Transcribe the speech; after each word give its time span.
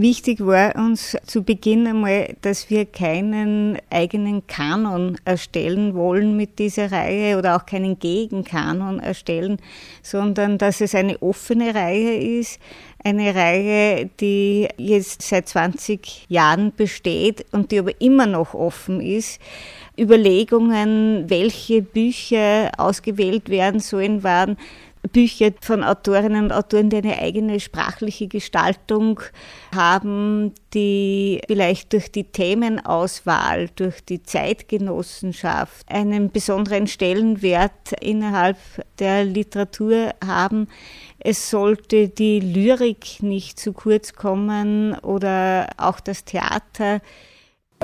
Wichtig 0.00 0.40
war 0.46 0.76
uns 0.76 1.14
zu 1.26 1.42
Beginn 1.42 1.86
einmal, 1.86 2.34
dass 2.40 2.70
wir 2.70 2.86
keinen 2.86 3.76
eigenen 3.90 4.46
Kanon 4.46 5.18
erstellen 5.26 5.94
wollen 5.94 6.38
mit 6.38 6.58
dieser 6.58 6.90
Reihe 6.90 7.36
oder 7.36 7.54
auch 7.54 7.66
keinen 7.66 7.98
Gegenkanon 7.98 9.00
erstellen, 9.00 9.58
sondern 10.02 10.56
dass 10.56 10.80
es 10.80 10.94
eine 10.94 11.20
offene 11.20 11.74
Reihe 11.74 12.14
ist, 12.14 12.60
eine 13.04 13.34
Reihe, 13.34 14.08
die 14.20 14.68
jetzt 14.78 15.20
seit 15.20 15.48
20 15.48 16.24
Jahren 16.30 16.72
besteht 16.74 17.44
und 17.52 17.70
die 17.70 17.80
aber 17.80 18.00
immer 18.00 18.24
noch 18.24 18.54
offen 18.54 19.02
ist. 19.02 19.38
Überlegungen, 20.00 21.28
welche 21.28 21.82
Bücher 21.82 22.72
ausgewählt 22.78 23.50
werden 23.50 23.80
sollen, 23.80 24.22
waren 24.22 24.56
Bücher 25.12 25.50
von 25.62 25.82
Autorinnen 25.82 26.44
und 26.44 26.52
Autoren, 26.52 26.90
die 26.90 26.98
eine 26.98 27.18
eigene 27.18 27.58
sprachliche 27.58 28.28
Gestaltung 28.28 29.20
haben, 29.74 30.52
die 30.74 31.40
vielleicht 31.46 31.92
durch 31.94 32.12
die 32.12 32.24
Themenauswahl, 32.24 33.70
durch 33.76 34.04
die 34.04 34.22
Zeitgenossenschaft 34.22 35.90
einen 35.90 36.30
besonderen 36.30 36.86
Stellenwert 36.86 37.92
innerhalb 38.00 38.58
der 38.98 39.24
Literatur 39.24 40.10
haben. 40.24 40.68
Es 41.18 41.50
sollte 41.50 42.08
die 42.08 42.40
Lyrik 42.40 43.22
nicht 43.22 43.58
zu 43.58 43.72
kurz 43.72 44.12
kommen 44.12 44.98
oder 44.98 45.68
auch 45.78 46.00
das 46.00 46.24
Theater. 46.24 47.00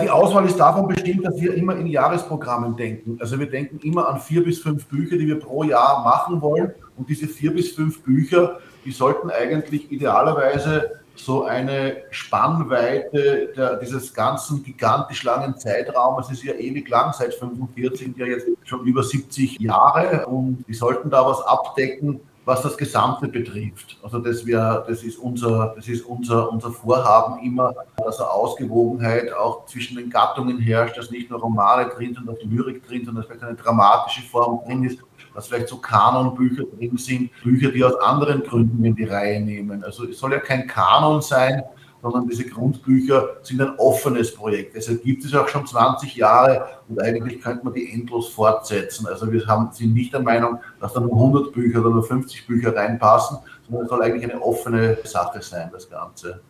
Die 0.02 0.10
Auswahl 0.10 0.44
ist 0.44 0.58
davon 0.58 0.88
bestimmt, 0.88 1.24
dass 1.24 1.40
wir 1.40 1.54
immer 1.54 1.74
in 1.74 1.86
Jahresprogrammen 1.86 2.76
denken. 2.76 3.16
Also 3.18 3.38
wir 3.38 3.48
denken 3.48 3.78
immer 3.78 4.06
an 4.08 4.20
vier 4.20 4.44
bis 4.44 4.58
fünf 4.58 4.84
Bücher, 4.86 5.16
die 5.16 5.26
wir 5.26 5.38
pro 5.38 5.64
Jahr 5.64 6.04
machen 6.04 6.42
wollen. 6.42 6.74
Und 6.98 7.08
diese 7.08 7.26
vier 7.26 7.54
bis 7.54 7.72
fünf 7.72 8.02
Bücher, 8.02 8.58
die 8.84 8.92
sollten 8.92 9.30
eigentlich 9.30 9.90
idealerweise 9.90 11.00
so 11.14 11.44
eine 11.44 11.96
Spannweite 12.10 13.52
der, 13.56 13.76
dieses 13.76 14.12
ganzen 14.12 14.62
gigantisch 14.62 15.22
langen 15.22 15.56
Zeitraums, 15.56 16.26
es 16.26 16.38
ist 16.38 16.44
ja 16.44 16.52
ewig 16.52 16.90
lang, 16.90 17.14
seit 17.14 17.32
45 17.32 17.98
sind 17.98 18.18
ja 18.18 18.26
jetzt 18.26 18.46
schon 18.64 18.84
über 18.84 19.02
70 19.02 19.58
Jahre 19.60 20.26
und 20.26 20.62
die 20.68 20.74
sollten 20.74 21.08
da 21.08 21.26
was 21.26 21.40
abdecken, 21.40 22.20
was 22.46 22.62
das 22.62 22.78
Gesamte 22.78 23.26
betrifft. 23.26 23.98
Also 24.04 24.20
das, 24.20 24.46
wär, 24.46 24.84
das 24.86 25.02
ist, 25.02 25.18
unser, 25.18 25.72
das 25.74 25.88
ist 25.88 26.06
unser, 26.06 26.50
unser 26.52 26.70
Vorhaben 26.70 27.44
immer, 27.44 27.74
dass 27.96 28.20
eine 28.20 28.30
Ausgewogenheit 28.30 29.32
auch 29.32 29.66
zwischen 29.66 29.96
den 29.96 30.08
Gattungen 30.08 30.60
herrscht, 30.60 30.96
dass 30.96 31.10
nicht 31.10 31.28
nur 31.28 31.40
Romane 31.40 31.90
drin 31.90 32.14
sind, 32.14 32.28
dass 32.28 32.40
Lyrik 32.44 32.86
drin 32.86 33.04
sind, 33.04 33.16
dass 33.16 33.26
vielleicht 33.26 33.42
eine 33.42 33.56
dramatische 33.56 34.22
Form 34.22 34.60
drin 34.64 34.84
ist, 34.84 35.00
dass 35.34 35.48
vielleicht 35.48 35.66
so 35.66 35.78
Kanonbücher 35.78 36.62
drin 36.78 36.96
sind, 36.96 37.30
Bücher, 37.42 37.72
die 37.72 37.82
aus 37.82 37.96
anderen 37.96 38.44
Gründen 38.44 38.84
in 38.84 38.94
die 38.94 39.04
Reihe 39.04 39.40
nehmen. 39.40 39.82
Also 39.82 40.04
es 40.06 40.16
soll 40.16 40.30
ja 40.30 40.38
kein 40.38 40.68
Kanon 40.68 41.20
sein, 41.22 41.64
sondern 42.02 42.28
diese 42.28 42.44
Grundbücher 42.44 43.36
sind 43.42 43.60
ein 43.60 43.78
offenes 43.78 44.34
Projekt. 44.34 44.76
Deshalb 44.76 45.02
gibt 45.02 45.24
es 45.24 45.34
auch 45.34 45.48
schon 45.48 45.66
20 45.66 46.16
Jahre 46.16 46.66
und 46.88 47.00
eigentlich 47.00 47.40
könnte 47.40 47.64
man 47.64 47.74
die 47.74 47.92
endlos 47.92 48.28
fortsetzen. 48.28 49.06
Also 49.06 49.30
wir 49.30 49.46
haben, 49.46 49.70
sind 49.72 49.94
nicht 49.94 50.12
der 50.12 50.20
Meinung, 50.20 50.58
dass 50.80 50.92
da 50.92 51.00
nur 51.00 51.12
100 51.12 51.52
Bücher 51.52 51.80
oder 51.80 51.90
nur 51.90 52.04
50 52.04 52.46
Bücher 52.46 52.74
reinpassen, 52.74 53.38
sondern 53.66 53.84
es 53.84 53.90
soll 53.90 54.02
eigentlich 54.02 54.30
eine 54.30 54.40
offene 54.40 54.98
Sache 55.04 55.42
sein, 55.42 55.70
das 55.72 55.88
Ganze. 55.88 56.40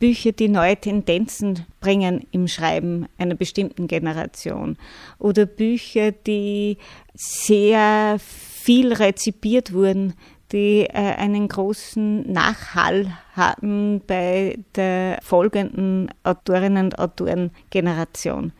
Bücher, 0.00 0.32
die 0.32 0.48
neue 0.48 0.76
Tendenzen 0.76 1.66
bringen 1.80 2.26
im 2.32 2.48
Schreiben 2.48 3.06
einer 3.18 3.34
bestimmten 3.34 3.86
Generation 3.86 4.78
oder 5.18 5.44
Bücher, 5.44 6.10
die 6.10 6.78
sehr 7.14 8.16
viel 8.18 8.94
rezipiert 8.94 9.74
wurden, 9.74 10.14
die 10.52 10.86
äh, 10.86 10.92
einen 10.92 11.48
großen 11.48 12.30
Nachhall 12.30 13.06
hatten 13.34 14.00
bei 14.06 14.58
der 14.74 15.18
folgenden 15.22 16.10
Autorinnen 16.24 16.86
und 16.86 16.98
Autorengeneration. 16.98 18.52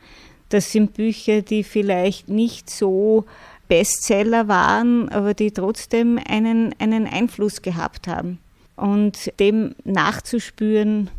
Das 0.51 0.73
sind 0.73 0.95
Bücher, 0.95 1.43
die 1.43 1.65
vielleicht 1.65 2.29
nicht 2.29 2.71
so 2.71 3.25
Bestseller 3.69 4.49
waren, 4.49 5.09
aber 5.11 5.33
die 5.33 5.53
trotzdem 5.53 6.19
einen, 6.29 6.75
einen 6.81 7.07
Einfluss 7.07 7.63
gehabt 7.63 8.09
haben. 8.09 8.39
Und 8.75 9.33
dem 9.39 9.75
nachzuspüren, 9.85 11.11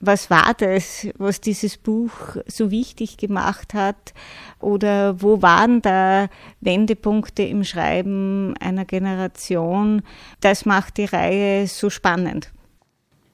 was 0.00 0.30
war 0.30 0.54
das, 0.54 1.06
was 1.18 1.40
dieses 1.40 1.76
Buch 1.76 2.10
so 2.46 2.70
wichtig 2.70 3.18
gemacht 3.18 3.74
hat? 3.74 4.14
Oder 4.58 5.20
wo 5.20 5.42
waren 5.42 5.82
da 5.82 6.28
Wendepunkte 6.60 7.42
im 7.42 7.64
Schreiben 7.64 8.54
einer 8.58 8.86
Generation? 8.86 10.02
Das 10.40 10.64
macht 10.64 10.96
die 10.96 11.04
Reihe 11.04 11.66
so 11.66 11.90
spannend. 11.90 12.50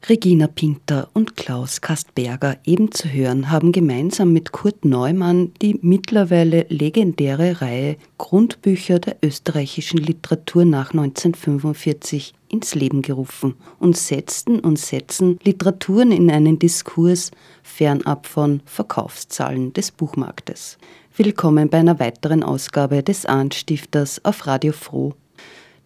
Regina 0.09 0.47
Pinter 0.47 1.09
und 1.15 1.37
Klaus 1.37 1.81
Kastberger, 1.81 2.59
eben 2.65 2.93
zu 2.93 3.12
hören, 3.12 3.50
haben 3.50 3.72
gemeinsam 3.72 4.33
mit 4.33 4.53
Kurt 4.53 4.84
Neumann 4.84 5.53
die 5.62 5.81
mittlerweile 5.83 6.66
legendäre 6.69 7.60
Reihe 7.60 7.97
Grundbücher 8.16 9.00
der 9.00 9.16
österreichischen 9.22 9.98
Literatur 9.98 10.65
nach 10.65 10.93
1945 10.93 12.34
ins 12.49 12.75
Leben 12.75 13.03
gerufen 13.03 13.55
und 13.79 13.97
setzten 13.97 14.61
und 14.61 14.79
setzen 14.79 15.39
Literaturen 15.43 16.12
in 16.12 16.31
einen 16.31 16.59
Diskurs 16.59 17.31
fernab 17.62 18.27
von 18.27 18.62
Verkaufszahlen 18.65 19.73
des 19.73 19.91
Buchmarktes. 19.91 20.79
Willkommen 21.17 21.69
bei 21.69 21.79
einer 21.79 21.99
weiteren 21.99 22.43
Ausgabe 22.43 23.03
des 23.03 23.27
Arndstifters 23.27 24.25
auf 24.25 24.47
Radio 24.47 24.73
Froh 24.73 25.15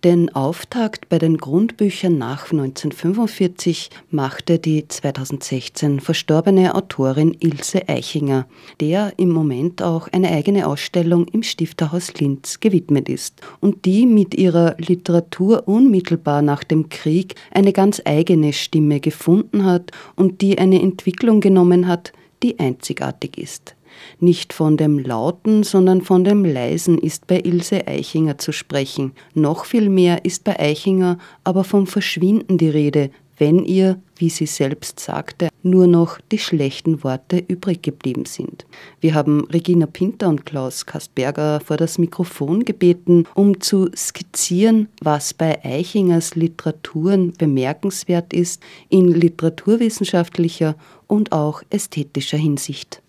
den 0.04 0.34
Auftakt 0.34 1.08
bei 1.08 1.18
den 1.18 1.36
Grundbüchern 1.36 2.16
nach 2.16 2.50
1945 2.50 3.90
machte 4.10 4.58
die 4.58 4.88
2016 4.88 6.00
verstorbene 6.00 6.74
Autorin 6.74 7.36
Ilse 7.38 7.88
Eichinger, 7.88 8.46
der 8.80 9.12
im 9.18 9.30
Moment 9.30 9.82
auch 9.82 10.08
eine 10.08 10.30
eigene 10.30 10.66
Ausstellung 10.66 11.28
im 11.28 11.42
Stifterhaus 11.42 12.14
Linz 12.14 12.60
gewidmet 12.60 13.08
ist 13.08 13.40
und 13.60 13.84
die 13.84 14.06
mit 14.06 14.34
ihrer 14.34 14.74
Literatur 14.78 15.68
unmittelbar 15.68 16.40
nach 16.40 16.64
dem 16.64 16.88
Krieg 16.88 17.34
eine 17.50 17.72
ganz 17.72 18.00
eigene 18.04 18.52
Stimme 18.52 19.00
gefunden 19.00 19.64
hat 19.64 19.90
und 20.16 20.40
die 20.40 20.58
eine 20.58 20.80
Entwicklung 20.80 21.40
genommen 21.40 21.86
hat, 21.86 22.12
die 22.42 22.58
einzigartig 22.58 23.36
ist. 23.36 23.74
Nicht 24.18 24.52
von 24.52 24.76
dem 24.76 24.98
Lauten, 24.98 25.62
sondern 25.62 26.02
von 26.02 26.24
dem 26.24 26.44
Leisen 26.44 26.98
ist 26.98 27.26
bei 27.26 27.40
Ilse 27.40 27.86
Eichinger 27.86 28.38
zu 28.38 28.52
sprechen. 28.52 29.12
Noch 29.34 29.64
viel 29.64 29.88
mehr 29.88 30.24
ist 30.24 30.44
bei 30.44 30.58
Eichinger 30.58 31.18
aber 31.44 31.64
vom 31.64 31.86
Verschwinden 31.86 32.58
die 32.58 32.68
Rede, 32.68 33.10
wenn 33.40 33.64
ihr, 33.64 33.98
wie 34.16 34.28
sie 34.28 34.46
selbst 34.46 35.00
sagte, 35.00 35.48
nur 35.62 35.86
noch 35.86 36.18
die 36.30 36.38
schlechten 36.38 37.02
Worte 37.02 37.42
übrig 37.48 37.82
geblieben 37.82 38.26
sind. 38.26 38.66
Wir 39.00 39.14
haben 39.14 39.46
Regina 39.46 39.86
Pinter 39.86 40.28
und 40.28 40.44
Klaus 40.44 40.84
Kastberger 40.84 41.60
vor 41.60 41.78
das 41.78 41.96
Mikrofon 41.96 42.66
gebeten, 42.66 43.24
um 43.34 43.58
zu 43.60 43.88
skizzieren, 43.96 44.88
was 45.00 45.32
bei 45.32 45.64
Eichingers 45.64 46.34
Literaturen 46.34 47.32
bemerkenswert 47.32 48.34
ist 48.34 48.62
in 48.90 49.08
literaturwissenschaftlicher 49.08 50.76
und 51.06 51.32
auch 51.32 51.62
ästhetischer 51.70 52.38
Hinsicht. 52.38 53.02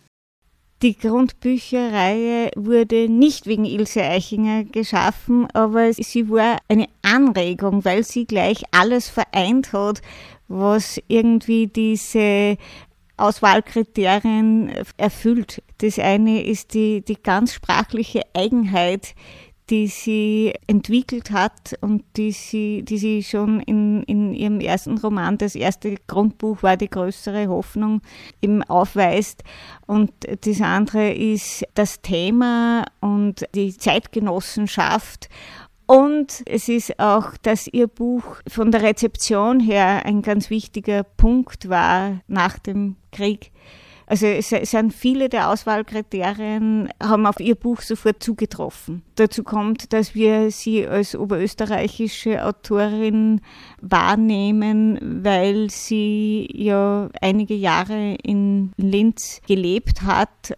Die 0.82 0.98
Grundbücherreihe 0.98 2.50
wurde 2.56 3.08
nicht 3.08 3.46
wegen 3.46 3.66
Ilse 3.66 4.02
Eichinger 4.02 4.64
geschaffen, 4.64 5.46
aber 5.54 5.94
sie 5.94 6.28
war 6.28 6.58
eine 6.70 6.88
Anregung, 7.04 7.86
weil 7.86 8.04
sie 8.04 8.26
gleich 8.26 8.64
alles 8.72 9.08
vereint 9.08 9.74
hat, 9.74 10.02
was 10.48 11.00
irgendwie 11.08 11.68
diese 11.68 12.58
Auswahlkriterien 13.18 14.72
erfüllt. 14.98 15.62
Das 15.78 16.00
eine 16.00 16.44
ist 16.44 16.74
die, 16.74 17.02
die 17.02 17.22
ganz 17.22 17.54
sprachliche 17.54 18.24
Eigenheit, 18.34 19.14
die 19.72 19.88
sie 19.88 20.54
entwickelt 20.68 21.32
hat 21.32 21.78
und 21.80 22.04
die 22.18 22.34
sie, 22.34 22.84
die 22.84 22.98
sie 22.98 23.24
schon 23.24 23.62
in, 23.62 24.04
in 24.04 24.34
ihrem 24.34 24.60
ersten 24.60 24.98
Roman, 24.98 25.38
das 25.38 25.56
erste 25.56 25.96
Grundbuch 26.08 26.62
war 26.62 26.76
die 26.76 26.90
größere 26.90 27.48
Hoffnung, 27.48 28.02
eben 28.42 28.64
aufweist. 28.64 29.44
Und 29.88 30.12
das 30.42 30.62
andere 30.62 31.14
ist 31.14 31.64
das 31.74 32.02
Thema 32.02 32.86
und 33.00 33.46
die 33.56 33.76
Zeitgenossenschaft 33.76 35.30
Und 35.88 36.44
es 36.46 36.70
ist 36.70 37.00
auch, 37.00 37.36
dass 37.42 37.68
ihr 37.68 37.88
Buch 37.88 38.24
von 38.48 38.72
der 38.72 38.82
Rezeption 38.82 39.60
her 39.60 40.06
ein 40.06 40.22
ganz 40.22 40.50
wichtiger 40.50 41.04
Punkt 41.04 41.70
war 41.70 42.22
nach 42.28 42.60
dem 42.60 42.96
Krieg. 43.12 43.52
Also 44.12 44.28
es 44.28 44.50
sind 44.50 44.94
viele 44.94 45.30
der 45.30 45.48
Auswahlkriterien, 45.48 46.90
haben 47.02 47.26
auf 47.26 47.40
ihr 47.40 47.56
Buch 47.56 47.80
sofort 47.80 48.22
zugetroffen. 48.22 49.04
Dazu 49.16 49.42
kommt, 49.42 49.94
dass 49.94 50.14
wir 50.14 50.52
sie 50.52 50.86
als 50.86 51.16
oberösterreichische 51.16 52.44
Autorin 52.44 53.40
wahrnehmen, 53.82 55.00
weil 55.24 55.70
sie 55.70 56.46
ja 56.52 57.08
einige 57.22 57.54
Jahre 57.54 58.16
in 58.22 58.74
Linz 58.76 59.40
gelebt 59.48 60.02
hat 60.02 60.58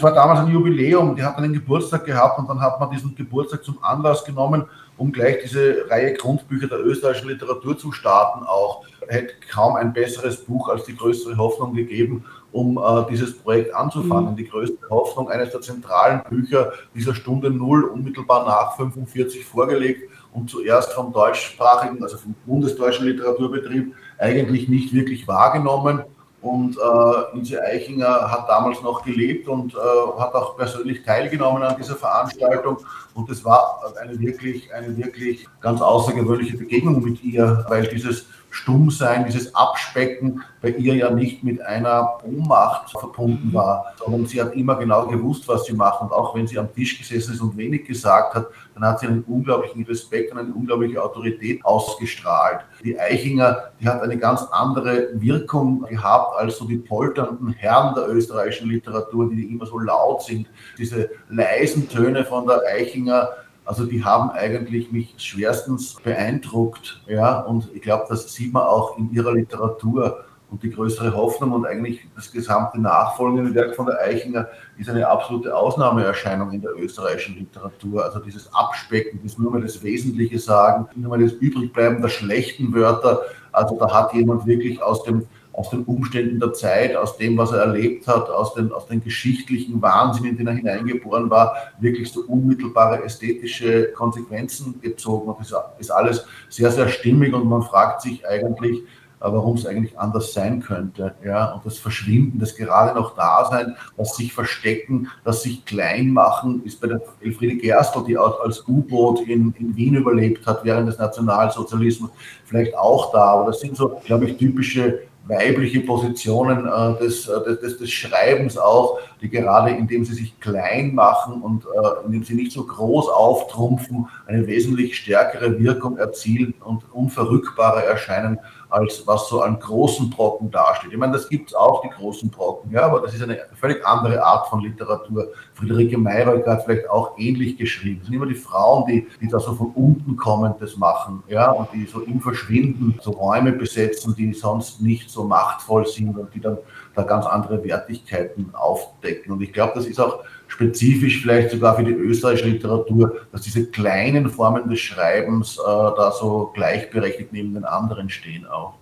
es 0.00 0.04
war 0.04 0.14
damals 0.14 0.40
ein 0.40 0.50
Jubiläum, 0.50 1.14
die 1.14 1.22
hat 1.22 1.36
einen 1.36 1.52
Geburtstag 1.52 2.06
gehabt 2.06 2.38
und 2.38 2.48
dann 2.48 2.58
hat 2.58 2.80
man 2.80 2.90
diesen 2.90 3.14
Geburtstag 3.14 3.62
zum 3.62 3.84
Anlass 3.84 4.24
genommen, 4.24 4.64
um 4.96 5.12
gleich 5.12 5.42
diese 5.42 5.90
Reihe 5.90 6.14
Grundbücher 6.14 6.68
der 6.68 6.78
österreichischen 6.78 7.28
Literatur 7.28 7.76
zu 7.76 7.92
starten. 7.92 8.46
Auch 8.46 8.86
hätte 9.08 9.34
kaum 9.52 9.76
ein 9.76 9.92
besseres 9.92 10.42
Buch 10.42 10.70
als 10.70 10.84
die 10.84 10.96
größere 10.96 11.36
Hoffnung 11.36 11.74
gegeben, 11.74 12.24
um 12.52 12.78
äh, 12.78 13.10
dieses 13.10 13.38
Projekt 13.38 13.74
anzufangen. 13.74 14.32
Mhm. 14.32 14.36
Die 14.36 14.48
größte 14.48 14.78
Hoffnung, 14.88 15.28
eines 15.30 15.50
der 15.50 15.60
zentralen 15.60 16.22
Bücher 16.28 16.72
dieser 16.94 17.14
Stunde 17.14 17.50
Null, 17.50 17.84
unmittelbar 17.84 18.44
nach 18.46 18.76
45 18.76 19.44
vorgelegt 19.44 20.10
und 20.32 20.50
zuerst 20.50 20.92
vom 20.92 21.12
deutschsprachigen, 21.12 22.02
also 22.02 22.16
vom 22.18 22.34
bundesdeutschen 22.46 23.06
Literaturbetrieb 23.06 23.94
eigentlich 24.18 24.68
nicht 24.68 24.92
wirklich 24.92 25.26
wahrgenommen 25.26 26.04
und 26.42 26.78
äh, 26.78 27.36
Ilse 27.36 27.62
Eichinger 27.62 28.30
hat 28.30 28.48
damals 28.48 28.80
noch 28.80 29.04
gelebt 29.04 29.46
und 29.46 29.74
äh, 29.74 29.78
hat 30.18 30.32
auch 30.34 30.56
persönlich 30.56 31.02
teilgenommen 31.02 31.62
an 31.62 31.76
dieser 31.76 31.96
Veranstaltung. 31.96 32.78
Und 33.14 33.28
es 33.28 33.44
war 33.44 33.82
eine 34.00 34.18
wirklich, 34.18 34.72
eine 34.72 34.96
wirklich 34.96 35.46
ganz 35.60 35.82
außergewöhnliche 35.82 36.56
Begegnung 36.56 37.02
mit 37.02 37.22
ihr, 37.22 37.66
weil 37.68 37.86
dieses 37.88 38.26
Stummsein, 38.50 39.24
dieses 39.24 39.54
Abspecken 39.54 40.42
bei 40.60 40.70
ihr 40.70 40.94
ja 40.94 41.10
nicht 41.10 41.42
mit 41.42 41.62
einer 41.62 42.18
Ohnmacht 42.24 42.90
verbunden 42.90 43.52
war, 43.52 43.94
sondern 43.98 44.26
sie 44.26 44.40
hat 44.40 44.54
immer 44.54 44.76
genau 44.76 45.06
gewusst, 45.06 45.48
was 45.48 45.64
sie 45.64 45.72
macht. 45.72 46.02
Und 46.02 46.12
auch 46.12 46.34
wenn 46.34 46.46
sie 46.46 46.58
am 46.58 46.72
Tisch 46.74 46.98
gesessen 46.98 47.34
ist 47.34 47.40
und 47.40 47.56
wenig 47.56 47.86
gesagt 47.86 48.34
hat, 48.34 48.48
dann 48.74 48.84
hat 48.84 49.00
sie 49.00 49.06
einen 49.06 49.22
unglaublichen 49.24 49.84
Respekt 49.84 50.32
und 50.32 50.38
eine 50.38 50.52
unglaubliche 50.52 51.02
Autorität 51.02 51.64
ausgestrahlt. 51.64 52.60
Die 52.84 52.98
Eichinger, 52.98 53.70
die 53.80 53.88
hat 53.88 54.02
eine 54.02 54.18
ganz 54.18 54.42
andere 54.50 55.08
Wirkung 55.14 55.82
gehabt 55.82 56.36
als 56.36 56.58
so 56.58 56.66
die 56.66 56.78
polternden 56.78 57.52
Herren 57.52 57.94
der 57.94 58.08
österreichischen 58.08 58.68
Literatur, 58.68 59.30
die 59.30 59.44
immer 59.44 59.66
so 59.66 59.78
laut 59.78 60.22
sind. 60.22 60.48
Diese 60.76 61.10
leisen 61.28 61.88
Töne 61.88 62.24
von 62.24 62.46
der 62.46 62.62
Eichinger, 62.74 63.28
also 63.64 63.86
die 63.86 64.04
haben 64.04 64.30
eigentlich 64.30 64.90
mich 64.90 65.14
schwerstens 65.18 65.94
beeindruckt. 66.02 67.02
Ja, 67.06 67.40
und 67.40 67.68
ich 67.74 67.82
glaube, 67.82 68.06
das 68.08 68.32
sieht 68.32 68.52
man 68.52 68.64
auch 68.64 68.98
in 68.98 69.12
ihrer 69.12 69.32
Literatur. 69.32 70.24
Und 70.50 70.64
die 70.64 70.70
größere 70.70 71.14
Hoffnung 71.14 71.52
und 71.52 71.64
eigentlich 71.64 72.00
das 72.16 72.32
gesamte 72.32 72.80
nachfolgende 72.80 73.54
Werk 73.54 73.76
von 73.76 73.86
der 73.86 74.00
Eichinger 74.00 74.48
ist 74.78 74.90
eine 74.90 75.06
absolute 75.06 75.54
Ausnahmeerscheinung 75.56 76.50
in 76.50 76.60
der 76.60 76.76
österreichischen 76.76 77.36
Literatur. 77.36 78.04
Also 78.04 78.18
dieses 78.18 78.52
Abspecken, 78.52 79.20
das 79.22 79.38
nur 79.38 79.52
mal 79.52 79.62
das 79.62 79.80
Wesentliche 79.84 80.40
sagen, 80.40 80.88
nur 80.96 81.10
mal 81.10 81.22
das 81.22 81.34
Übrigbleiben 81.34 82.02
der 82.02 82.08
schlechten 82.08 82.74
Wörter. 82.74 83.20
Also 83.52 83.78
da 83.78 83.92
hat 83.92 84.12
jemand 84.12 84.44
wirklich 84.44 84.82
aus 84.82 85.04
dem 85.04 85.28
aus 85.52 85.70
den 85.70 85.84
Umständen 85.84 86.40
der 86.40 86.52
Zeit, 86.52 86.96
aus 86.96 87.16
dem, 87.16 87.36
was 87.36 87.52
er 87.52 87.60
erlebt 87.60 88.06
hat, 88.06 88.28
aus 88.30 88.54
den, 88.54 88.72
aus 88.72 88.86
den 88.86 89.02
geschichtlichen 89.02 89.82
Wahnsinn, 89.82 90.26
in 90.26 90.36
den 90.36 90.46
er 90.46 90.54
hineingeboren 90.54 91.28
war, 91.28 91.54
wirklich 91.80 92.10
so 92.10 92.22
unmittelbare 92.22 93.02
ästhetische 93.04 93.92
Konsequenzen 93.92 94.80
gezogen. 94.80 95.28
Und 95.28 95.40
das 95.40 95.52
ist 95.78 95.90
alles 95.90 96.24
sehr, 96.48 96.70
sehr 96.70 96.88
stimmig 96.88 97.34
und 97.34 97.48
man 97.48 97.62
fragt 97.62 98.02
sich 98.02 98.26
eigentlich, 98.26 98.82
äh, 99.20 99.24
warum 99.24 99.56
es 99.56 99.66
eigentlich 99.66 99.98
anders 99.98 100.32
sein 100.32 100.60
könnte. 100.62 101.14
Ja? 101.22 101.52
Und 101.52 101.66
das 101.66 101.78
Verschwinden, 101.78 102.38
das 102.38 102.56
gerade 102.56 102.98
noch 102.98 103.14
Dasein, 103.14 103.76
das 103.98 104.16
sich 104.16 104.32
verstecken, 104.32 105.08
das 105.24 105.42
sich 105.42 105.64
klein 105.66 106.10
machen, 106.10 106.62
ist 106.64 106.80
bei 106.80 106.88
der 106.88 107.02
Elfriede 107.20 107.56
Gerstl, 107.56 108.02
die 108.06 108.16
als 108.16 108.66
U-Boot 108.66 109.28
in, 109.28 109.54
in 109.58 109.76
Wien 109.76 109.96
überlebt 109.96 110.46
hat 110.46 110.64
während 110.64 110.88
des 110.88 110.98
Nationalsozialismus, 110.98 112.10
vielleicht 112.46 112.74
auch 112.76 113.12
da. 113.12 113.24
Aber 113.24 113.46
das 113.50 113.60
sind 113.60 113.76
so, 113.76 114.00
glaube 114.06 114.24
ich, 114.24 114.38
typische 114.38 115.00
weibliche 115.24 115.80
Positionen 115.80 116.66
äh, 116.66 116.98
des, 117.02 117.28
äh, 117.28 117.56
des, 117.60 117.78
des, 117.78 117.90
Schreibens 117.90 118.58
auch, 118.58 118.98
die 119.20 119.28
gerade 119.28 119.70
indem 119.70 120.04
sie 120.04 120.14
sich 120.14 120.38
klein 120.40 120.94
machen 120.94 121.42
und 121.42 121.64
äh, 121.64 122.06
indem 122.06 122.24
sie 122.24 122.34
nicht 122.34 122.52
so 122.52 122.64
groß 122.64 123.08
auftrumpfen, 123.08 124.08
eine 124.26 124.46
wesentlich 124.46 124.96
stärkere 124.96 125.58
Wirkung 125.58 125.98
erzielen 125.98 126.54
und 126.64 126.82
unverrückbarer 126.92 127.84
erscheinen 127.84 128.38
als 128.70 129.06
was 129.06 129.28
so 129.28 129.42
an 129.42 129.58
großen 129.58 130.10
Brocken 130.10 130.50
dasteht. 130.50 130.92
Ich 130.92 130.98
meine, 130.98 131.12
das 131.12 131.28
gibt 131.28 131.50
es 131.50 131.54
auch, 131.54 131.82
die 131.82 131.90
großen 131.90 132.30
Brocken, 132.30 132.70
ja, 132.70 132.82
aber 132.82 133.00
das 133.00 133.14
ist 133.14 133.22
eine 133.22 133.38
völlig 133.54 133.84
andere 133.86 134.22
Art 134.22 134.48
von 134.48 134.60
Literatur. 134.60 135.28
Friederike 135.54 135.98
Mayreuck 135.98 136.46
hat 136.46 136.64
vielleicht 136.64 136.88
auch 136.88 137.18
ähnlich 137.18 137.56
geschrieben. 137.56 137.98
Es 138.00 138.06
sind 138.06 138.16
immer 138.16 138.26
die 138.26 138.34
Frauen, 138.34 138.86
die, 138.86 139.06
die 139.20 139.28
da 139.28 139.40
so 139.40 139.54
von 139.54 139.72
unten 139.74 140.16
kommend 140.16 140.56
das 140.60 140.76
machen, 140.76 141.22
ja, 141.28 141.50
und 141.50 141.68
die 141.72 141.86
so 141.86 142.00
im 142.00 142.20
Verschwinden 142.20 142.98
so 143.02 143.10
Räume 143.10 143.52
besetzen, 143.52 144.14
die 144.16 144.32
sonst 144.32 144.80
nicht 144.80 145.10
so 145.10 145.24
machtvoll 145.24 145.86
sind 145.86 146.16
und 146.16 146.34
die 146.34 146.40
dann 146.40 146.58
da 146.94 147.02
ganz 147.02 147.26
andere 147.26 147.64
Wertigkeiten 147.64 148.50
aufdecken. 148.54 149.32
Und 149.32 149.40
ich 149.42 149.52
glaube, 149.52 149.72
das 149.74 149.86
ist 149.86 150.00
auch 150.00 150.24
spezifisch 150.48 151.22
vielleicht 151.22 151.50
sogar 151.50 151.76
für 151.76 151.84
die 151.84 151.92
österreichische 151.92 152.48
Literatur, 152.48 153.16
dass 153.32 153.42
diese 153.42 153.66
kleinen 153.66 154.28
Formen 154.28 154.68
des 154.68 154.80
Schreibens 154.80 155.58
äh, 155.58 155.62
da 155.64 156.12
so 156.12 156.50
gleichberechtigt 156.54 157.32
neben 157.32 157.54
den 157.54 157.64
anderen 157.64 158.10
stehen 158.10 158.46
auch. 158.46 158.74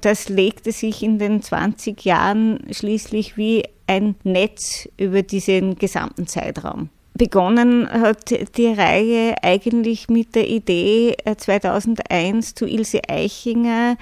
Das 0.00 0.28
legte 0.28 0.72
sich 0.72 1.02
in 1.02 1.18
den 1.18 1.40
20 1.40 2.04
Jahren 2.04 2.60
schließlich 2.70 3.36
wie 3.36 3.64
ein 3.86 4.16
Netz 4.22 4.88
über 4.98 5.22
diesen 5.22 5.76
gesamten 5.76 6.26
Zeitraum. 6.26 6.90
Begonnen 7.16 7.88
hat 7.88 8.34
die 8.56 8.72
Reihe 8.72 9.36
eigentlich 9.40 10.08
mit 10.08 10.34
der 10.34 10.48
Idee 10.48 11.16
2001 11.36 12.50
äh, 12.50 12.54
zu 12.54 12.66
Ilse 12.66 13.02
Eichinger 13.08 13.96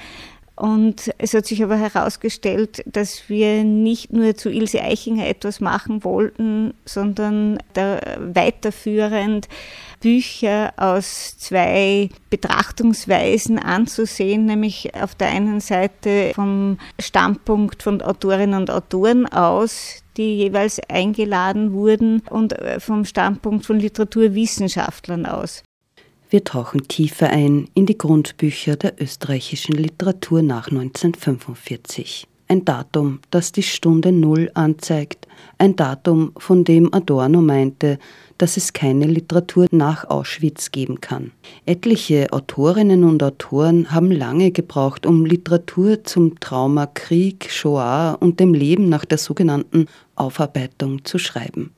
und 0.55 1.11
es 1.19 1.33
hat 1.33 1.47
sich 1.47 1.63
aber 1.63 1.77
herausgestellt, 1.77 2.83
dass 2.87 3.29
wir 3.29 3.65
nicht 3.65 4.13
nur 4.13 4.37
zu 4.37 4.51
Ilse 4.51 4.83
Eichinger 4.83 5.27
etwas 5.27 5.61
machen 5.61 6.05
wollten, 6.05 6.75
sondern 6.85 7.59
weiterführend 7.75 9.49
Bücher 10.01 10.75
aus 10.77 11.39
zwei 11.39 12.11
Betrachtungsweisen 12.29 13.59
anzusehen, 13.59 14.45
nämlich 14.45 14.95
auf 14.95 15.15
der 15.15 15.29
einen 15.29 15.61
Seite 15.61 16.33
vom 16.35 16.79
Standpunkt 17.01 17.83
von 17.83 18.03
Autorinnen 18.03 18.61
und 18.61 18.71
Autoren 18.71 19.27
aus, 19.27 20.03
die 20.17 20.37
jeweils 20.37 20.81
eingeladen 20.89 21.73
wurden, 21.73 22.21
und 22.29 22.55
vom 22.79 23.05
Standpunkt 23.07 23.65
von 23.65 23.79
Literaturwissenschaftlern 23.79 25.25
aus. 25.25 25.63
Wir 26.33 26.45
tauchen 26.45 26.89
tiefer 26.89 27.29
ein 27.29 27.69
in 27.75 27.85
die 27.85 27.99
Grundbücher 27.99 28.77
der 28.77 28.95
österreichischen 28.99 29.75
Literatur 29.75 30.41
nach 30.41 30.69
1945. 30.69 32.27
Ein 32.49 32.65
Datum, 32.65 33.21
das 33.31 33.53
die 33.53 33.63
Stunde 33.63 34.13
Null 34.13 34.51
anzeigt. 34.55 35.29
Ein 35.59 35.77
Datum, 35.77 36.33
von 36.39 36.65
dem 36.65 36.95
Adorno 36.95 37.43
meinte, 37.43 37.99
dass 38.39 38.57
es 38.57 38.73
keine 38.73 39.05
Literatur 39.05 39.67
nach 39.73 40.09
Auschwitz 40.09 40.71
geben 40.71 41.03
kann. 41.03 41.33
Etliche 41.67 42.33
Autorinnen 42.33 43.05
und 43.05 43.23
Autoren 43.23 43.91
haben 43.91 44.11
lange 44.11 44.53
gebraucht, 44.53 45.05
um 45.05 45.27
Literatur 45.27 46.03
zum 46.05 46.41
Trauma 46.41 46.87
Krieg, 46.87 47.51
Shoah 47.51 48.17
und 48.21 48.41
dem 48.41 48.55
Leben 48.55 48.89
nach 48.89 49.05
der 49.05 49.19
sogenannten 49.19 49.85
Aufarbeitung 50.15 51.05
zu 51.05 51.19
schreiben. 51.19 51.75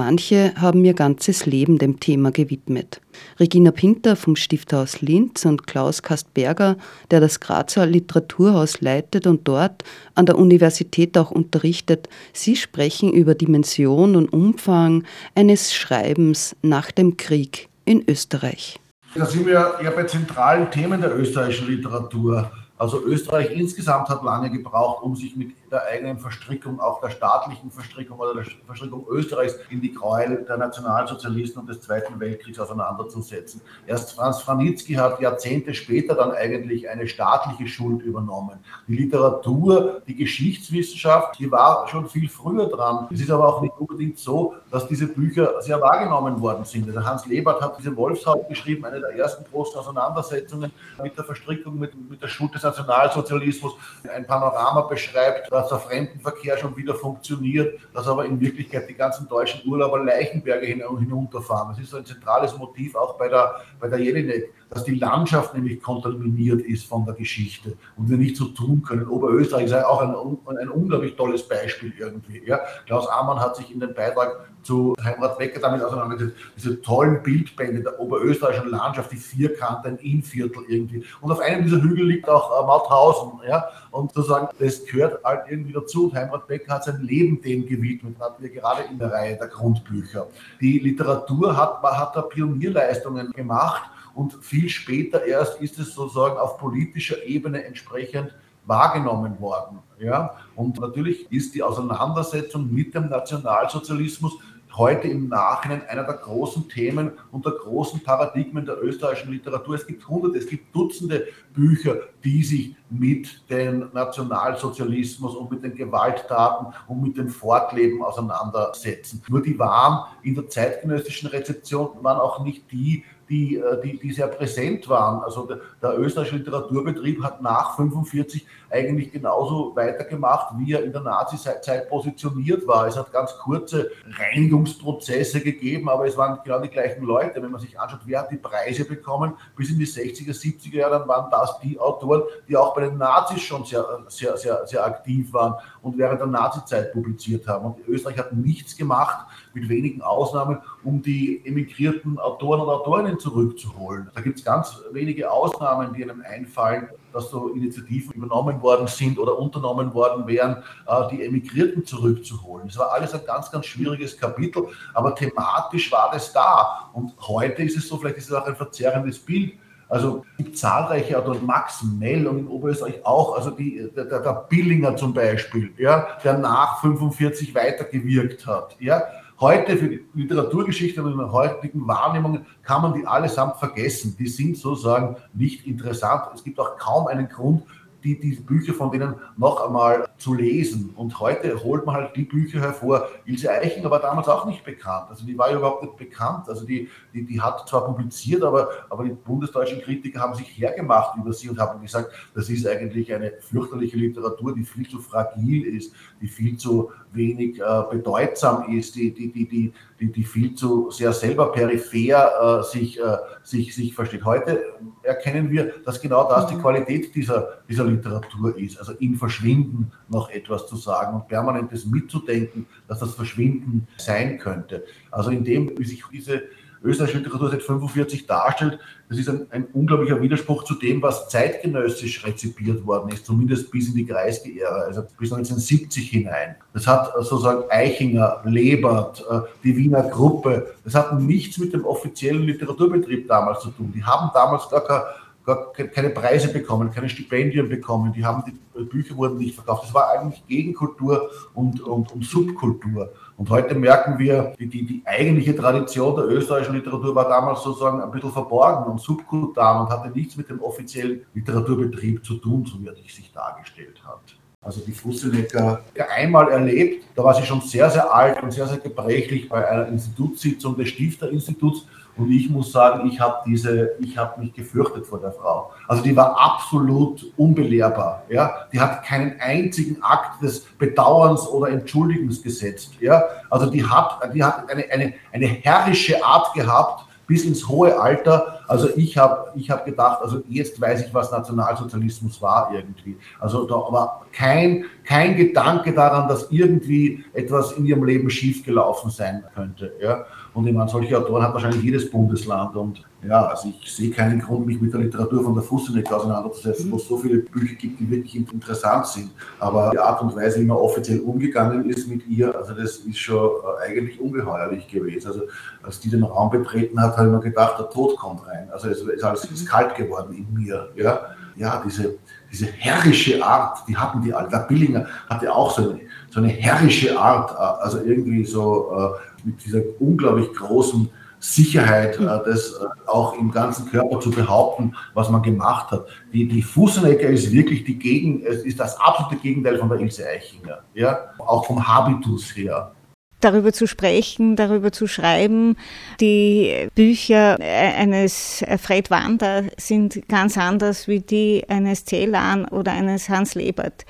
Manche 0.00 0.54
haben 0.56 0.82
ihr 0.82 0.94
ganzes 0.94 1.44
Leben 1.44 1.76
dem 1.76 2.00
Thema 2.00 2.30
gewidmet. 2.30 3.02
Regina 3.38 3.70
Pinter 3.70 4.16
vom 4.16 4.34
Stifthaus 4.34 5.02
Linz 5.02 5.44
und 5.44 5.66
Klaus 5.66 6.02
Kastberger, 6.02 6.78
der 7.10 7.20
das 7.20 7.38
Grazer 7.38 7.84
Literaturhaus 7.84 8.80
leitet 8.80 9.26
und 9.26 9.46
dort 9.46 9.84
an 10.14 10.24
der 10.24 10.38
Universität 10.38 11.18
auch 11.18 11.30
unterrichtet, 11.30 12.08
sie 12.32 12.56
sprechen 12.56 13.12
über 13.12 13.34
Dimension 13.34 14.16
und 14.16 14.32
Umfang 14.32 15.04
eines 15.34 15.74
Schreibens 15.74 16.56
nach 16.62 16.90
dem 16.90 17.18
Krieg 17.18 17.68
in 17.84 18.02
Österreich. 18.08 18.80
Da 19.14 19.26
sind 19.26 19.44
wir 19.44 19.52
ja 19.52 19.90
bei 19.90 20.04
zentralen 20.04 20.70
Themen 20.70 21.02
der 21.02 21.14
österreichischen 21.14 21.68
Literatur. 21.68 22.50
Also 22.78 23.04
Österreich 23.04 23.50
insgesamt 23.50 24.08
hat 24.08 24.24
lange 24.24 24.50
gebraucht, 24.50 25.02
um 25.02 25.14
sich 25.14 25.36
mit 25.36 25.50
der 25.70 25.84
eigenen 25.86 26.18
Verstrickung, 26.18 26.80
auch 26.80 27.00
der 27.00 27.10
staatlichen 27.10 27.70
Verstrickung 27.70 28.18
oder 28.18 28.34
der 28.34 28.44
Verstrickung 28.66 29.06
Österreichs 29.08 29.56
in 29.70 29.80
die 29.80 29.94
Gräuel 29.94 30.44
der 30.48 30.56
Nationalsozialisten 30.56 31.60
und 31.60 31.68
des 31.68 31.80
Zweiten 31.80 32.18
Weltkriegs 32.18 32.58
auseinanderzusetzen. 32.58 33.60
Erst 33.86 34.12
Franz 34.12 34.40
Franitzky 34.40 34.94
hat 34.94 35.20
Jahrzehnte 35.20 35.74
später 35.74 36.14
dann 36.14 36.32
eigentlich 36.32 36.88
eine 36.88 37.06
staatliche 37.06 37.66
Schuld 37.68 38.02
übernommen. 38.02 38.58
Die 38.88 38.96
Literatur, 38.96 40.02
die 40.06 40.16
Geschichtswissenschaft, 40.16 41.38
die 41.38 41.50
war 41.50 41.86
schon 41.88 42.08
viel 42.08 42.28
früher 42.28 42.66
dran. 42.68 43.08
Es 43.12 43.20
ist 43.20 43.30
aber 43.30 43.48
auch 43.48 43.60
nicht 43.60 43.74
unbedingt 43.78 44.18
so, 44.18 44.54
dass 44.70 44.88
diese 44.88 45.06
Bücher 45.06 45.60
sehr 45.60 45.80
wahrgenommen 45.80 46.40
worden 46.40 46.64
sind. 46.64 46.88
Also 46.88 47.04
Hans 47.04 47.26
Lebert 47.26 47.60
hat 47.60 47.78
diese 47.78 47.96
Wolfshaut 47.96 48.48
geschrieben, 48.48 48.84
eine 48.84 49.00
der 49.00 49.10
ersten 49.10 49.44
großen 49.50 49.78
Auseinandersetzungen 49.78 50.72
mit 51.02 51.16
der 51.16 51.24
Verstrickung 51.24 51.78
mit, 51.78 52.10
mit 52.10 52.22
der 52.22 52.28
Schuld 52.28 52.54
des 52.54 52.62
Nationalsozialismus. 52.62 53.74
Ein 54.12 54.26
Panorama 54.26 54.82
beschreibt, 54.82 55.50
dass 55.60 55.68
der 55.68 55.78
Fremdenverkehr 55.78 56.56
schon 56.56 56.76
wieder 56.76 56.94
funktioniert, 56.94 57.78
dass 57.92 58.08
aber 58.08 58.24
in 58.24 58.40
Wirklichkeit 58.40 58.88
die 58.88 58.94
ganzen 58.94 59.28
deutschen 59.28 59.68
Urlauber 59.68 60.02
Leichenberge 60.02 60.66
hinunterfahren. 60.66 61.70
Das 61.70 61.78
ist 61.78 61.94
ein 61.94 62.06
zentrales 62.06 62.56
Motiv 62.56 62.94
auch 62.94 63.18
bei 63.18 63.28
der, 63.28 63.60
bei 63.78 63.88
der 63.88 63.98
Jelinek 63.98 64.52
dass 64.70 64.84
die 64.84 64.94
Landschaft 64.94 65.54
nämlich 65.54 65.82
kontaminiert 65.82 66.62
ist 66.62 66.86
von 66.86 67.04
der 67.04 67.14
Geschichte 67.14 67.76
und 67.96 68.08
wir 68.08 68.16
nicht 68.16 68.36
so 68.36 68.46
tun 68.46 68.82
können. 68.82 69.06
Oberösterreich 69.08 69.66
ist 69.66 69.74
auch 69.74 70.00
ein, 70.00 70.56
ein 70.56 70.68
unglaublich 70.68 71.16
tolles 71.16 71.46
Beispiel 71.46 71.92
irgendwie. 71.98 72.42
Ja. 72.46 72.60
Klaus 72.86 73.08
Amann 73.08 73.40
hat 73.40 73.56
sich 73.56 73.72
in 73.72 73.80
dem 73.80 73.92
Beitrag 73.94 74.48
zu 74.62 74.94
Heimrat 75.02 75.38
Wecker 75.38 75.60
damit 75.60 75.82
auseinandergesetzt, 75.82 76.36
diese 76.56 76.80
tollen 76.82 77.22
Bildbände 77.22 77.82
der 77.82 77.98
oberösterreichischen 77.98 78.70
Landschaft, 78.70 79.10
die 79.10 79.16
Vierkante, 79.16 79.88
ein 79.88 79.96
Innviertel 79.96 80.62
irgendwie. 80.68 81.04
Und 81.20 81.32
auf 81.32 81.40
einem 81.40 81.64
dieser 81.64 81.82
Hügel 81.82 82.06
liegt 82.06 82.28
auch 82.28 82.62
äh, 82.62 82.66
Mauthausen. 82.66 83.40
Ja. 83.48 83.68
Und 83.90 84.12
sozusagen, 84.12 84.48
das 84.58 84.84
gehört 84.84 85.24
halt 85.24 85.44
irgendwie 85.48 85.72
dazu. 85.72 86.04
Und 86.04 86.14
Heimrat 86.14 86.46
Becker 86.46 86.74
hat 86.74 86.84
sein 86.84 87.00
Leben 87.00 87.40
dem 87.40 87.66
gewidmet, 87.66 88.16
hatten 88.20 88.42
wir 88.42 88.50
gerade 88.50 88.82
in 88.90 88.98
der 88.98 89.10
Reihe 89.10 89.36
der 89.36 89.48
Grundbücher. 89.48 90.28
Die 90.60 90.78
Literatur 90.78 91.56
hat, 91.56 91.82
hat 91.82 92.14
da 92.14 92.22
Pionierleistungen 92.22 93.32
gemacht 93.32 93.82
und 94.20 94.34
viel 94.44 94.68
später 94.68 95.24
erst 95.24 95.62
ist 95.62 95.78
es 95.78 95.94
sozusagen 95.94 96.36
auf 96.36 96.58
politischer 96.58 97.24
Ebene 97.24 97.64
entsprechend 97.64 98.34
wahrgenommen 98.66 99.40
worden. 99.40 99.78
Ja? 99.98 100.36
Und 100.54 100.78
natürlich 100.78 101.32
ist 101.32 101.54
die 101.54 101.62
Auseinandersetzung 101.62 102.70
mit 102.70 102.94
dem 102.94 103.08
Nationalsozialismus 103.08 104.34
heute 104.76 105.08
im 105.08 105.28
Nachhinein 105.28 105.82
einer 105.88 106.04
der 106.04 106.16
großen 106.16 106.68
Themen 106.68 107.12
und 107.32 107.46
der 107.46 107.52
großen 107.52 108.02
Paradigmen 108.02 108.66
der 108.66 108.82
österreichischen 108.82 109.32
Literatur. 109.32 109.74
Es 109.74 109.86
gibt 109.86 110.06
hunderte, 110.06 110.38
es 110.38 110.46
gibt 110.46 110.74
Dutzende 110.76 111.26
Bücher, 111.54 111.96
die 112.22 112.44
sich 112.44 112.76
mit 112.90 113.48
dem 113.48 113.88
Nationalsozialismus 113.94 115.34
und 115.34 115.50
mit 115.50 115.62
den 115.62 115.74
Gewalttaten 115.74 116.74
und 116.88 117.02
mit 117.02 117.16
dem 117.16 117.30
Fortleben 117.30 118.02
auseinandersetzen. 118.02 119.22
Nur 119.28 119.42
die 119.42 119.58
waren 119.58 120.04
in 120.22 120.34
der 120.34 120.46
zeitgenössischen 120.48 121.30
Rezeption 121.30 121.90
waren 122.02 122.20
auch 122.20 122.44
nicht 122.44 122.70
die, 122.70 123.04
die, 123.30 123.56
äh, 123.56 123.80
die, 123.80 123.98
die 123.98 124.12
sehr 124.12 124.26
präsent 124.26 124.88
waren. 124.88 125.22
Also 125.22 125.46
der, 125.46 125.60
der 125.80 125.98
österreichische 125.98 126.38
Literaturbetrieb 126.38 127.22
hat 127.22 127.40
nach 127.40 127.76
45 127.76 128.46
eigentlich 128.70 129.12
genauso 129.12 129.74
weitergemacht, 129.74 130.54
wie 130.58 130.72
er 130.72 130.82
in 130.82 130.92
der 130.92 131.02
Nazi-Zeit 131.02 131.88
positioniert 131.88 132.66
war. 132.66 132.86
Es 132.86 132.96
hat 132.96 133.12
ganz 133.12 133.36
kurze 133.38 133.90
Reinigungsprozesse 134.18 135.40
gegeben, 135.40 135.88
aber 135.88 136.06
es 136.06 136.16
waren 136.16 136.38
genau 136.44 136.60
die 136.60 136.68
gleichen 136.68 137.04
Leute. 137.04 137.42
Wenn 137.42 137.52
man 137.52 137.60
sich 137.60 137.78
anschaut, 137.78 138.00
wer 138.04 138.20
hat 138.20 138.30
die 138.30 138.36
Preise 138.36 138.84
bekommen, 138.84 139.34
bis 139.56 139.70
in 139.70 139.78
die 139.78 139.86
60er, 139.86 140.32
70er 140.32 140.76
Jahre, 140.76 140.98
dann 140.98 141.08
waren 141.08 141.30
das 141.30 141.58
die 141.60 141.78
Autoren, 141.78 142.22
die 142.48 142.56
auch 142.56 142.74
bei 142.74 142.82
den 142.82 142.98
Nazis 142.98 143.42
schon 143.42 143.64
sehr, 143.64 143.84
sehr, 144.08 144.36
sehr, 144.36 144.66
sehr 144.66 144.84
aktiv 144.84 145.32
waren 145.32 145.54
und 145.82 145.96
während 145.96 146.20
der 146.20 146.26
Nazi-Zeit 146.26 146.92
publiziert 146.92 147.46
haben. 147.46 147.66
Und 147.66 147.88
Österreich 147.88 148.18
hat 148.18 148.32
nichts 148.32 148.76
gemacht, 148.76 149.26
mit 149.54 149.68
wenigen 149.68 150.02
Ausnahmen, 150.02 150.58
um 150.84 151.02
die 151.02 151.44
emigrierten 151.44 152.18
Autoren 152.18 152.60
und 152.60 152.68
Autorinnen 152.68 153.18
zurückzuholen. 153.18 154.10
Da 154.14 154.20
gibt 154.20 154.38
es 154.38 154.44
ganz 154.44 154.80
wenige 154.92 155.30
Ausnahmen, 155.30 155.92
die 155.94 156.02
einem 156.02 156.22
einfallen, 156.22 156.88
dass 157.12 157.30
so 157.30 157.48
Initiativen 157.48 158.12
übernommen 158.12 158.62
worden 158.62 158.86
sind 158.86 159.18
oder 159.18 159.38
unternommen 159.38 159.92
worden 159.94 160.26
wären, 160.26 160.62
äh, 160.86 161.08
die 161.10 161.24
Emigrierten 161.24 161.84
zurückzuholen. 161.84 162.68
Das 162.68 162.78
war 162.78 162.92
alles 162.92 163.12
ein 163.12 163.24
ganz, 163.26 163.50
ganz 163.50 163.66
schwieriges 163.66 164.16
Kapitel, 164.16 164.68
aber 164.94 165.14
thematisch 165.14 165.90
war 165.90 166.10
das 166.12 166.32
da. 166.32 166.90
Und 166.92 167.14
heute 167.20 167.62
ist 167.62 167.76
es 167.76 167.88
so, 167.88 167.96
vielleicht 167.96 168.18
ist 168.18 168.30
es 168.30 168.32
auch 168.32 168.46
ein 168.46 168.56
verzerrendes 168.56 169.18
Bild. 169.18 169.54
Also 169.90 170.24
es 170.38 170.44
gibt 170.44 170.56
zahlreiche 170.56 171.18
Autoren, 171.18 171.44
Max 171.44 171.82
Mell 171.82 172.28
und 172.28 172.38
in 172.38 172.46
Oberösterreich 172.46 173.04
auch, 173.04 173.36
also 173.36 173.50
die, 173.50 173.90
der, 173.94 174.04
der 174.04 174.46
Billinger 174.48 174.96
zum 174.96 175.12
Beispiel, 175.12 175.72
ja, 175.78 176.06
der 176.22 176.38
nach 176.38 176.80
45 176.80 177.52
weitergewirkt 177.56 178.46
hat. 178.46 178.76
Ja. 178.78 179.02
Heute 179.40 179.78
für 179.78 179.88
die 179.88 180.04
Literaturgeschichte 180.12 181.02
und 181.02 181.18
in 181.18 181.32
heutigen 181.32 181.88
Wahrnehmung 181.88 182.44
kann 182.62 182.82
man 182.82 182.92
die 182.92 183.06
allesamt 183.06 183.56
vergessen. 183.56 184.14
Die 184.18 184.28
sind 184.28 184.58
sozusagen 184.58 185.16
nicht 185.32 185.66
interessant. 185.66 186.24
Es 186.34 186.44
gibt 186.44 186.60
auch 186.60 186.76
kaum 186.76 187.06
einen 187.06 187.26
Grund, 187.26 187.62
die, 188.04 188.18
die 188.18 188.32
Bücher 188.32 188.74
von 188.74 188.90
denen 188.90 189.14
noch 189.36 189.66
einmal 189.66 190.08
zu 190.18 190.34
lesen. 190.34 190.90
Und 190.96 191.18
heute 191.20 191.62
holt 191.62 191.86
man 191.86 191.94
halt 191.94 192.16
die 192.16 192.24
Bücher 192.24 192.60
hervor. 192.60 193.08
Ilse 193.24 193.50
Eichinger 193.50 193.90
war 193.90 194.00
damals 194.00 194.28
auch 194.28 194.46
nicht 194.46 194.64
bekannt. 194.64 195.06
Also 195.08 195.24
die 195.24 195.36
war 195.36 195.50
ja 195.50 195.56
überhaupt 195.56 195.82
nicht 195.82 195.96
bekannt. 195.96 196.48
Also 196.48 196.66
die, 196.66 196.88
die, 197.14 197.24
die 197.24 197.40
hat 197.40 197.68
zwar 197.68 197.86
publiziert, 197.86 198.42
aber, 198.42 198.68
aber 198.88 199.04
die 199.04 199.10
bundesdeutschen 199.10 199.80
Kritiker 199.80 200.20
haben 200.20 200.34
sich 200.34 200.48
hergemacht 200.48 201.16
über 201.16 201.32
sie 201.32 201.48
und 201.48 201.58
haben 201.58 201.80
gesagt, 201.80 202.10
das 202.34 202.48
ist 202.48 202.66
eigentlich 202.66 203.12
eine 203.12 203.32
fürchterliche 203.40 203.96
Literatur, 203.96 204.54
die 204.54 204.64
viel 204.64 204.88
zu 204.88 204.98
fragil 204.98 205.64
ist, 205.64 205.94
die 206.20 206.28
viel 206.28 206.56
zu 206.56 206.90
wenig 207.12 207.60
äh, 207.60 207.82
bedeutsam 207.90 208.72
ist, 208.76 208.94
die, 208.94 209.12
die, 209.12 209.32
die, 209.32 209.72
die, 209.98 210.12
die, 210.12 210.24
viel 210.24 210.54
zu 210.54 210.90
sehr 210.90 211.12
selber 211.12 211.50
peripher 211.50 212.60
äh, 212.60 212.62
sich, 212.62 213.00
äh, 213.00 213.16
sich, 213.42 213.74
sich 213.74 213.94
versteht. 213.94 214.24
Heute 214.24 214.62
erkennen 215.02 215.50
wir, 215.50 215.72
dass 215.84 216.00
genau 216.00 216.28
das 216.28 216.46
die 216.46 216.54
mhm. 216.54 216.62
Qualität 216.62 217.14
dieser, 217.14 217.60
dieser 217.68 217.84
Literatur 217.84 218.56
ist. 218.56 218.78
Also 218.78 218.92
im 219.00 219.16
Verschwinden 219.16 219.90
noch 220.08 220.30
etwas 220.30 220.66
zu 220.66 220.76
sagen 220.76 221.16
und 221.16 221.28
permanentes 221.28 221.86
mitzudenken, 221.86 222.66
dass 222.86 223.00
das 223.00 223.14
Verschwinden 223.14 223.88
sein 223.96 224.38
könnte. 224.38 224.84
Also 225.10 225.30
indem 225.30 225.76
wie 225.78 225.84
sich 225.84 226.04
diese 226.12 226.42
österreichische 226.82 227.18
Literatur 227.18 227.50
seit 227.50 227.62
45 227.62 228.26
darstellt, 228.26 228.78
das 229.08 229.18
ist 229.18 229.28
ein, 229.28 229.46
ein, 229.50 229.66
unglaublicher 229.72 230.20
Widerspruch 230.22 230.64
zu 230.64 230.74
dem, 230.74 231.02
was 231.02 231.28
zeitgenössisch 231.28 232.24
rezipiert 232.24 232.86
worden 232.86 233.10
ist, 233.10 233.26
zumindest 233.26 233.70
bis 233.70 233.88
in 233.88 233.94
die 233.94 234.06
Kreisky-Ära, 234.06 234.82
also 234.82 235.02
bis 235.18 235.32
1970 235.32 236.08
hinein. 236.08 236.56
Das 236.72 236.86
hat 236.86 237.12
sozusagen 237.14 237.64
Eichinger, 237.70 238.40
Lebert, 238.44 239.24
äh, 239.30 239.40
die 239.62 239.76
Wiener 239.76 240.04
Gruppe, 240.04 240.74
das 240.84 240.94
hat 240.94 241.20
nichts 241.20 241.58
mit 241.58 241.72
dem 241.72 241.84
offiziellen 241.84 242.42
Literaturbetrieb 242.44 243.28
damals 243.28 243.60
zu 243.60 243.70
tun. 243.70 243.92
Die 243.94 244.04
haben 244.04 244.30
damals 244.32 244.68
gar 244.68 244.84
keine 244.84 245.04
keine 245.44 246.10
Preise 246.10 246.52
bekommen, 246.52 246.90
keine 246.90 247.08
Stipendien 247.08 247.68
bekommen, 247.68 248.12
die 248.12 248.24
haben 248.24 248.44
die 248.46 248.84
Bücher 248.84 249.16
wurden 249.16 249.38
nicht 249.38 249.54
verkauft. 249.54 249.84
Das 249.84 249.94
war 249.94 250.10
eigentlich 250.10 250.46
Gegenkultur 250.46 251.30
und, 251.54 251.80
und, 251.80 252.12
und 252.12 252.24
Subkultur. 252.24 253.10
Und 253.40 253.48
heute 253.48 253.74
merken 253.74 254.18
wir, 254.18 254.52
die, 254.58 254.66
die, 254.66 254.84
die 254.84 255.02
eigentliche 255.06 255.56
Tradition 255.56 256.14
der 256.14 256.26
österreichischen 256.26 256.74
Literatur 256.74 257.14
war 257.14 257.26
damals 257.26 257.62
sozusagen 257.62 258.02
ein 258.02 258.10
bisschen 258.10 258.30
verborgen 258.30 258.92
und 258.92 259.00
subkutan 259.00 259.80
und 259.80 259.90
hatte 259.90 260.10
nichts 260.10 260.36
mit 260.36 260.50
dem 260.50 260.60
offiziellen 260.60 261.22
Literaturbetrieb 261.32 262.22
zu 262.22 262.34
tun, 262.34 262.66
so 262.66 262.78
wie 262.82 262.88
er 262.88 262.94
sich 262.94 263.32
dargestellt 263.32 263.98
hat. 264.04 264.20
Also 264.60 264.82
die 264.86 264.92
Fussenecker 264.92 265.80
einmal 266.14 266.50
erlebt, 266.50 267.06
da 267.16 267.24
war 267.24 267.32
sie 267.32 267.46
schon 267.46 267.62
sehr, 267.62 267.88
sehr 267.88 268.14
alt 268.14 268.42
und 268.42 268.52
sehr, 268.52 268.66
sehr 268.66 268.76
gebrechlich 268.76 269.48
bei 269.48 269.66
einer 269.66 269.88
Institutssitzung 269.88 270.76
des 270.76 270.90
Stifterinstituts 270.90 271.86
und 272.16 272.30
ich 272.30 272.50
muss 272.50 272.72
sagen, 272.72 273.08
ich 273.08 273.20
habe 273.20 273.36
diese, 273.46 273.92
ich 274.00 274.16
habe 274.16 274.40
mich 274.40 274.52
gefürchtet 274.52 275.06
vor 275.06 275.20
der 275.20 275.32
Frau. 275.32 275.72
Also 275.88 276.02
die 276.02 276.14
war 276.14 276.38
absolut 276.38 277.24
unbelehrbar. 277.36 278.24
Ja, 278.28 278.66
die 278.72 278.80
hat 278.80 279.04
keinen 279.04 279.40
einzigen 279.40 280.02
Akt 280.02 280.42
des 280.42 280.64
Bedauerns 280.78 281.46
oder 281.48 281.70
Entschuldigens 281.70 282.42
gesetzt. 282.42 282.92
Ja, 283.00 283.24
also 283.48 283.66
die 283.66 283.84
hat, 283.84 284.20
die 284.34 284.42
hat 284.42 284.70
eine, 284.70 284.84
eine, 284.90 285.14
eine 285.32 285.46
herrische 285.46 286.24
Art 286.24 286.52
gehabt 286.54 287.06
bis 287.30 287.44
ins 287.44 287.68
hohe 287.68 287.96
Alter. 287.96 288.60
Also 288.66 288.88
ich 288.96 289.16
habe 289.16 289.52
ich 289.54 289.70
hab 289.70 289.84
gedacht, 289.84 290.18
also 290.20 290.42
jetzt 290.48 290.80
weiß 290.80 291.06
ich, 291.06 291.14
was 291.14 291.30
Nationalsozialismus 291.30 292.42
war 292.42 292.72
irgendwie. 292.74 293.16
Also 293.38 293.68
da 293.68 293.76
war 293.76 294.26
kein, 294.32 294.86
kein 295.04 295.36
Gedanke 295.36 295.94
daran, 295.94 296.26
dass 296.26 296.50
irgendwie 296.50 297.24
etwas 297.32 297.70
in 297.70 297.86
ihrem 297.86 298.02
Leben 298.02 298.30
schiefgelaufen 298.30 299.12
sein 299.12 299.44
könnte. 299.54 299.92
Ja. 300.02 300.24
Und 300.52 300.66
ich 300.66 300.74
meine, 300.74 300.90
solche 300.90 301.16
Autoren 301.16 301.42
hat 301.42 301.54
wahrscheinlich 301.54 301.82
jedes 301.82 302.10
Bundesland. 302.10 302.74
Und 302.74 303.02
ja, 303.26 303.46
also 303.46 303.68
ich 303.68 303.92
sehe 303.92 304.10
keinen 304.10 304.40
Grund, 304.40 304.66
mich 304.66 304.80
mit 304.80 304.92
der 304.92 305.00
Literatur 305.00 305.44
von 305.44 305.54
der 305.54 305.62
Fusseneck 305.62 306.10
auseinanderzusetzen, 306.12 306.90
wo 306.90 306.96
es 306.96 307.06
so 307.06 307.16
viele 307.18 307.38
Bücher 307.38 307.74
gibt, 307.74 308.00
die 308.00 308.10
wirklich 308.10 308.36
interessant 308.36 309.06
sind. 309.06 309.30
Aber 309.58 309.90
die 309.90 309.98
Art 309.98 310.20
und 310.22 310.34
Weise, 310.34 310.60
wie 310.60 310.64
man 310.64 310.76
offiziell 310.76 311.20
umgegangen 311.20 311.88
ist 311.88 312.08
mit 312.08 312.26
ihr, 312.26 312.54
also 312.56 312.74
das 312.74 312.96
ist 312.96 313.18
schon 313.18 313.36
äh, 313.36 313.88
eigentlich 313.88 314.20
ungeheuerlich 314.20 314.88
gewesen. 314.88 315.28
Also 315.28 315.42
als 315.82 316.00
die 316.00 316.10
den 316.10 316.24
Raum 316.24 316.50
betreten 316.50 317.00
hat, 317.00 317.16
habe 317.16 317.28
ich 317.28 317.34
mir 317.34 317.40
gedacht, 317.40 317.78
der 317.78 317.90
Tod 317.90 318.16
kommt 318.16 318.46
rein. 318.46 318.68
Also 318.72 318.88
es 318.88 319.00
ist 319.02 319.24
alles 319.24 319.44
ist 319.44 319.68
kalt 319.68 319.94
geworden 319.94 320.34
in 320.34 320.52
mir. 320.52 320.88
Ja 320.96 321.20
ja, 321.60 321.82
diese, 321.84 322.18
diese 322.50 322.66
herrische 322.66 323.44
Art, 323.44 323.86
die 323.86 323.96
hatten 323.96 324.22
die 324.22 324.32
alle. 324.32 324.48
Der 324.48 324.60
Billinger 324.60 325.06
hatte 325.28 325.52
auch 325.52 325.70
so 325.70 325.90
eine, 325.90 326.00
so 326.30 326.40
eine 326.40 326.48
herrische 326.48 327.18
Art, 327.18 327.52
äh, 327.52 327.82
also 327.82 327.98
irgendwie 327.98 328.44
so 328.44 328.90
äh, 328.96 329.29
mit 329.44 329.64
dieser 329.64 329.82
unglaublich 329.98 330.52
großen 330.52 331.10
Sicherheit, 331.40 332.20
äh, 332.20 332.24
das 332.24 332.72
äh, 332.72 333.08
auch 333.08 333.36
im 333.38 333.50
ganzen 333.50 333.90
Körper 333.90 334.20
zu 334.20 334.30
behaupten, 334.30 334.94
was 335.14 335.30
man 335.30 335.42
gemacht 335.42 335.90
hat. 335.90 336.06
Die, 336.32 336.46
die 336.46 336.62
Fußenecker 336.62 337.28
ist 337.28 337.50
wirklich 337.50 337.84
die 337.84 337.98
Gegen, 337.98 338.42
ist 338.42 338.78
das 338.78 339.00
absolute 339.00 339.36
Gegenteil 339.36 339.78
von 339.78 339.88
der 339.88 339.98
Ilse 340.00 340.26
Eichinger, 340.26 340.80
ja, 340.94 341.30
auch 341.38 341.64
vom 341.66 341.86
Habitus 341.86 342.54
her 342.56 342.92
darüber 343.40 343.72
zu 343.72 343.86
sprechen, 343.86 344.54
darüber 344.54 344.92
zu 344.92 345.06
schreiben. 345.06 345.76
Die 346.20 346.88
Bücher 346.94 347.58
eines 347.58 348.62
Fred 348.78 349.10
Wander 349.10 349.64
sind 349.78 350.28
ganz 350.28 350.58
anders 350.58 351.08
wie 351.08 351.20
die 351.20 351.64
eines 351.68 352.04
Celan 352.04 352.66
oder 352.66 352.92
eines 352.92 353.30
Hans 353.30 353.54
Lebert. 353.54 354.04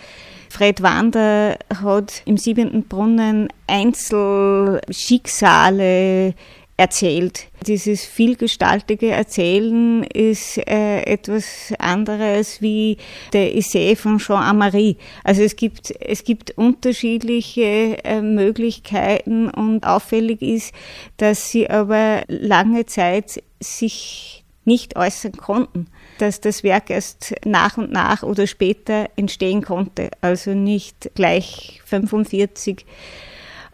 Fred 0.51 0.83
Wander 0.83 1.57
hat 1.83 2.21
im 2.27 2.37
siebenten 2.37 2.83
Brunnen 2.83 3.49
Einzelschicksale 3.69 6.35
erzählt. 6.77 7.47
Dieses 7.67 8.05
vielgestaltige 8.05 9.11
Erzählen 9.11 10.03
ist 10.03 10.59
äh, 10.67 11.03
etwas 11.03 11.73
anderes 11.79 12.61
wie 12.63 12.97
der 13.33 13.57
Essay 13.57 13.95
von 13.95 14.19
Jean 14.19 14.43
Amary. 14.43 14.97
Also 15.23 15.43
es 15.43 15.55
gibt, 15.57 15.93
es 16.01 16.25
gibt 16.25 16.59
unterschiedliche 16.59 18.03
äh, 18.03 18.21
Möglichkeiten 18.21 19.49
und 19.51 19.87
auffällig 19.87 20.43
ist, 20.43 20.75
dass 21.19 21.51
sie 21.51 21.71
aber 21.71 22.23
lange 22.29 22.87
Zeit 22.87 23.41
sich 23.61 24.43
nicht 24.65 24.97
äußern 24.97 25.33
konnten, 25.33 25.87
dass 26.21 26.41
das 26.41 26.63
Werk 26.63 26.91
erst 26.91 27.35
nach 27.45 27.77
und 27.79 27.91
nach 27.93 28.23
oder 28.23 28.47
später 28.47 29.09
entstehen 29.17 29.63
konnte, 29.63 30.11
also 30.21 30.53
nicht 30.53 31.11
gleich 31.15 31.81
45 31.85 32.85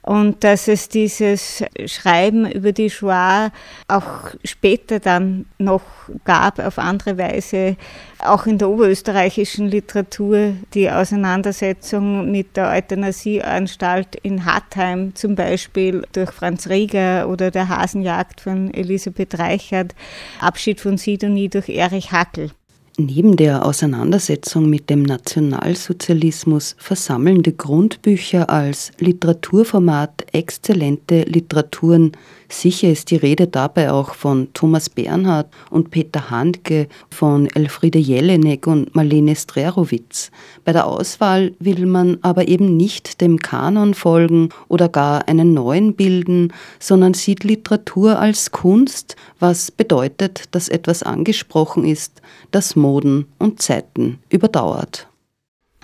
und 0.06 0.44
dass 0.44 0.68
es 0.68 0.88
dieses 0.88 1.64
Schreiben 1.86 2.48
über 2.48 2.70
die 2.70 2.90
Shoah 2.90 3.50
auch 3.88 4.30
später 4.44 5.00
dann 5.00 5.46
noch 5.58 5.82
gab, 6.24 6.60
auf 6.60 6.78
andere 6.78 7.18
Weise, 7.18 7.76
auch 8.20 8.46
in 8.46 8.56
der 8.56 8.68
oberösterreichischen 8.68 9.66
Literatur, 9.66 10.52
die 10.74 10.88
Auseinandersetzung 10.88 12.30
mit 12.30 12.56
der 12.56 12.70
Euthanasieanstalt 12.70 14.14
in 14.22 14.44
Hartheim 14.44 15.12
zum 15.16 15.34
Beispiel 15.34 16.06
durch 16.12 16.30
Franz 16.30 16.68
Rieger 16.68 17.28
oder 17.28 17.50
der 17.50 17.68
Hasenjagd 17.68 18.40
von 18.40 18.72
Elisabeth 18.72 19.36
Reichert, 19.40 19.96
Abschied 20.40 20.80
von 20.80 20.98
Sidonie 20.98 21.48
durch 21.48 21.68
Erich 21.68 22.12
Hackel. 22.12 22.52
Neben 22.98 23.36
der 23.36 23.66
Auseinandersetzung 23.66 24.70
mit 24.70 24.88
dem 24.88 25.02
Nationalsozialismus 25.02 26.76
versammeln 26.78 27.42
die 27.42 27.54
Grundbücher 27.54 28.48
als 28.48 28.90
Literaturformat 28.98 30.24
exzellente 30.32 31.24
Literaturen 31.24 32.12
Sicher 32.48 32.90
ist 32.90 33.10
die 33.10 33.16
Rede 33.16 33.48
dabei 33.48 33.90
auch 33.90 34.14
von 34.14 34.48
Thomas 34.52 34.88
Bernhard 34.88 35.48
und 35.70 35.90
Peter 35.90 36.30
Handke, 36.30 36.88
von 37.10 37.46
Elfriede 37.46 37.98
Jelinek 37.98 38.66
und 38.66 38.94
Marlene 38.94 39.34
Strerowitz. 39.34 40.30
Bei 40.64 40.72
der 40.72 40.86
Auswahl 40.86 41.54
will 41.58 41.86
man 41.86 42.18
aber 42.22 42.46
eben 42.48 42.76
nicht 42.76 43.20
dem 43.20 43.38
Kanon 43.38 43.94
folgen 43.94 44.50
oder 44.68 44.88
gar 44.88 45.26
einen 45.28 45.54
neuen 45.54 45.94
bilden, 45.94 46.52
sondern 46.78 47.14
sieht 47.14 47.42
Literatur 47.44 48.18
als 48.18 48.52
Kunst, 48.52 49.16
was 49.40 49.70
bedeutet, 49.70 50.44
dass 50.52 50.68
etwas 50.68 51.02
angesprochen 51.02 51.84
ist, 51.84 52.22
das 52.52 52.76
Moden 52.76 53.26
und 53.38 53.60
Zeiten 53.60 54.18
überdauert. 54.28 55.08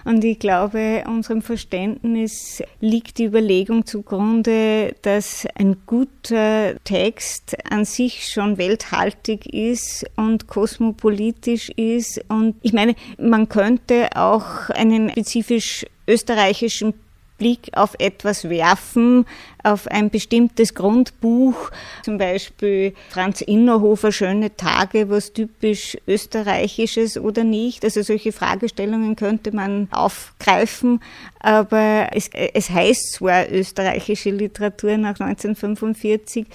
Und 0.04 0.24
ich 0.24 0.38
glaube, 0.38 1.04
unserem 1.06 1.42
Verständnis 1.42 2.62
liegt 2.80 3.18
die 3.18 3.24
Überlegung 3.24 3.86
zugrunde, 3.86 4.94
dass 5.02 5.46
ein 5.54 5.76
guter 5.86 6.74
Text 6.84 7.56
an 7.70 7.84
sich 7.84 8.28
schon 8.28 8.58
welthaltig 8.58 9.46
ist 9.46 10.04
und 10.16 10.46
kosmopolitisch 10.46 11.70
ist. 11.70 12.24
Und 12.28 12.56
ich 12.62 12.72
meine, 12.72 12.94
man 13.18 13.48
könnte 13.48 14.08
auch 14.16 14.70
einen 14.70 15.10
spezifisch 15.10 15.86
österreichischen 16.06 16.94
Blick 17.38 17.70
auf 17.72 17.96
etwas 17.98 18.48
werfen, 18.48 19.26
auf 19.62 19.86
ein 19.86 20.10
bestimmtes 20.10 20.74
Grundbuch, 20.74 21.70
zum 22.04 22.18
Beispiel 22.18 22.94
Franz 23.10 23.40
Innerhofer 23.40 24.12
Schöne 24.12 24.56
Tage, 24.56 25.08
was 25.10 25.32
typisch 25.32 25.96
österreichisches 26.06 27.18
oder 27.18 27.44
nicht. 27.44 27.84
Also 27.84 28.02
solche 28.02 28.32
Fragestellungen 28.32 29.16
könnte 29.16 29.54
man 29.54 29.88
aufgreifen, 29.90 31.00
aber 31.40 32.08
es, 32.12 32.30
es 32.32 32.70
heißt 32.70 33.14
zwar 33.14 33.50
österreichische 33.50 34.30
Literatur 34.30 34.96
nach 34.96 35.18
1945, 35.20 36.46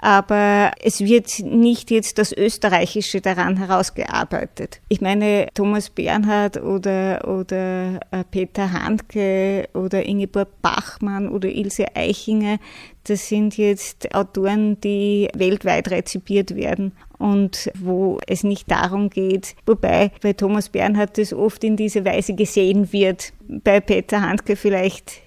aber 0.00 0.72
es 0.82 1.00
wird 1.00 1.40
nicht 1.40 1.90
jetzt 1.90 2.18
das 2.18 2.32
Österreichische 2.32 3.20
daran 3.20 3.56
herausgearbeitet. 3.56 4.80
Ich 4.88 5.00
meine, 5.00 5.48
Thomas 5.54 5.90
Bernhard 5.90 6.62
oder, 6.62 7.26
oder 7.26 8.00
äh, 8.10 8.24
Peter 8.30 8.72
Handke 8.72 9.68
oder 9.74 10.04
Ingeborg 10.04 10.48
Bachmann 10.62 11.28
oder 11.28 11.48
Ilse 11.48 11.86
Eichinger 11.94 12.55
das 13.04 13.28
sind 13.28 13.56
jetzt 13.56 14.14
Autoren, 14.14 14.80
die 14.80 15.28
weltweit 15.34 15.90
rezipiert 15.90 16.54
werden 16.56 16.92
und 17.18 17.70
wo 17.78 18.18
es 18.26 18.44
nicht 18.44 18.70
darum 18.70 19.10
geht, 19.10 19.54
wobei 19.64 20.10
bei 20.22 20.32
Thomas 20.32 20.68
Bernhard 20.68 21.18
das 21.18 21.32
oft 21.32 21.62
in 21.64 21.76
diese 21.76 22.04
Weise 22.04 22.34
gesehen 22.34 22.92
wird, 22.92 23.32
bei 23.48 23.80
Peter 23.80 24.22
Handke 24.22 24.56
vielleicht 24.56 25.22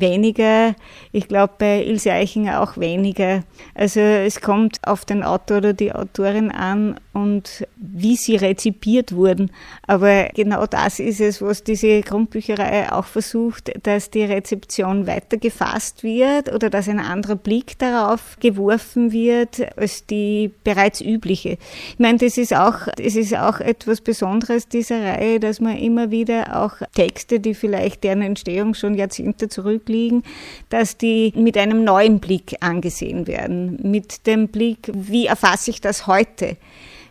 weniger. 0.00 0.74
Ich 1.12 1.28
glaube, 1.28 1.54
bei 1.58 1.84
Ilse 1.84 2.12
Eichinger 2.12 2.62
auch 2.62 2.76
weniger. 2.76 3.42
Also 3.74 4.00
es 4.00 4.40
kommt 4.40 4.78
auf 4.86 5.04
den 5.04 5.22
Autor 5.22 5.58
oder 5.58 5.72
die 5.72 5.92
Autorin 5.92 6.50
an 6.50 7.00
und 7.16 7.66
wie 7.76 8.16
sie 8.16 8.36
rezipiert 8.36 9.14
wurden. 9.14 9.50
Aber 9.86 10.28
genau 10.34 10.66
das 10.66 10.98
ist 10.98 11.20
es, 11.20 11.40
was 11.42 11.62
diese 11.62 12.00
Grundbücherei 12.02 12.92
auch 12.92 13.04
versucht, 13.04 13.72
dass 13.86 14.10
die 14.10 14.24
Rezeption 14.24 15.06
weiter 15.06 15.36
gefasst 15.36 16.02
wird 16.02 16.52
oder 16.52 16.70
dass 16.70 16.88
ein 16.88 17.00
anderer 17.00 17.36
Blick 17.36 17.78
darauf 17.78 18.36
geworfen 18.40 19.12
wird 19.12 19.76
als 19.76 20.06
die 20.06 20.50
bereits 20.64 21.00
übliche. 21.00 21.58
Ich 21.90 21.98
meine, 21.98 22.18
das 22.18 22.38
ist 22.38 22.54
auch, 22.54 22.88
das 22.96 23.14
ist 23.14 23.36
auch 23.36 23.60
etwas 23.60 24.00
Besonderes 24.00 24.68
dieser 24.68 25.02
Reihe, 25.02 25.40
dass 25.40 25.60
man 25.60 25.76
immer 25.76 26.10
wieder 26.10 26.62
auch 26.62 26.74
Texte, 26.94 27.40
die 27.40 27.54
vielleicht 27.54 28.04
deren 28.04 28.22
Entstehung 28.22 28.74
schon 28.74 28.94
Jahrzehnte 28.94 29.48
zurück 29.48 29.66
zurückliegen, 29.66 30.22
dass 30.68 30.96
die 30.96 31.32
mit 31.36 31.56
einem 31.56 31.84
neuen 31.84 32.20
Blick 32.20 32.56
angesehen 32.60 33.26
werden. 33.26 33.78
Mit 33.82 34.26
dem 34.26 34.48
Blick, 34.48 34.90
wie 34.92 35.26
erfasse 35.26 35.70
ich 35.70 35.80
das 35.80 36.06
heute? 36.06 36.56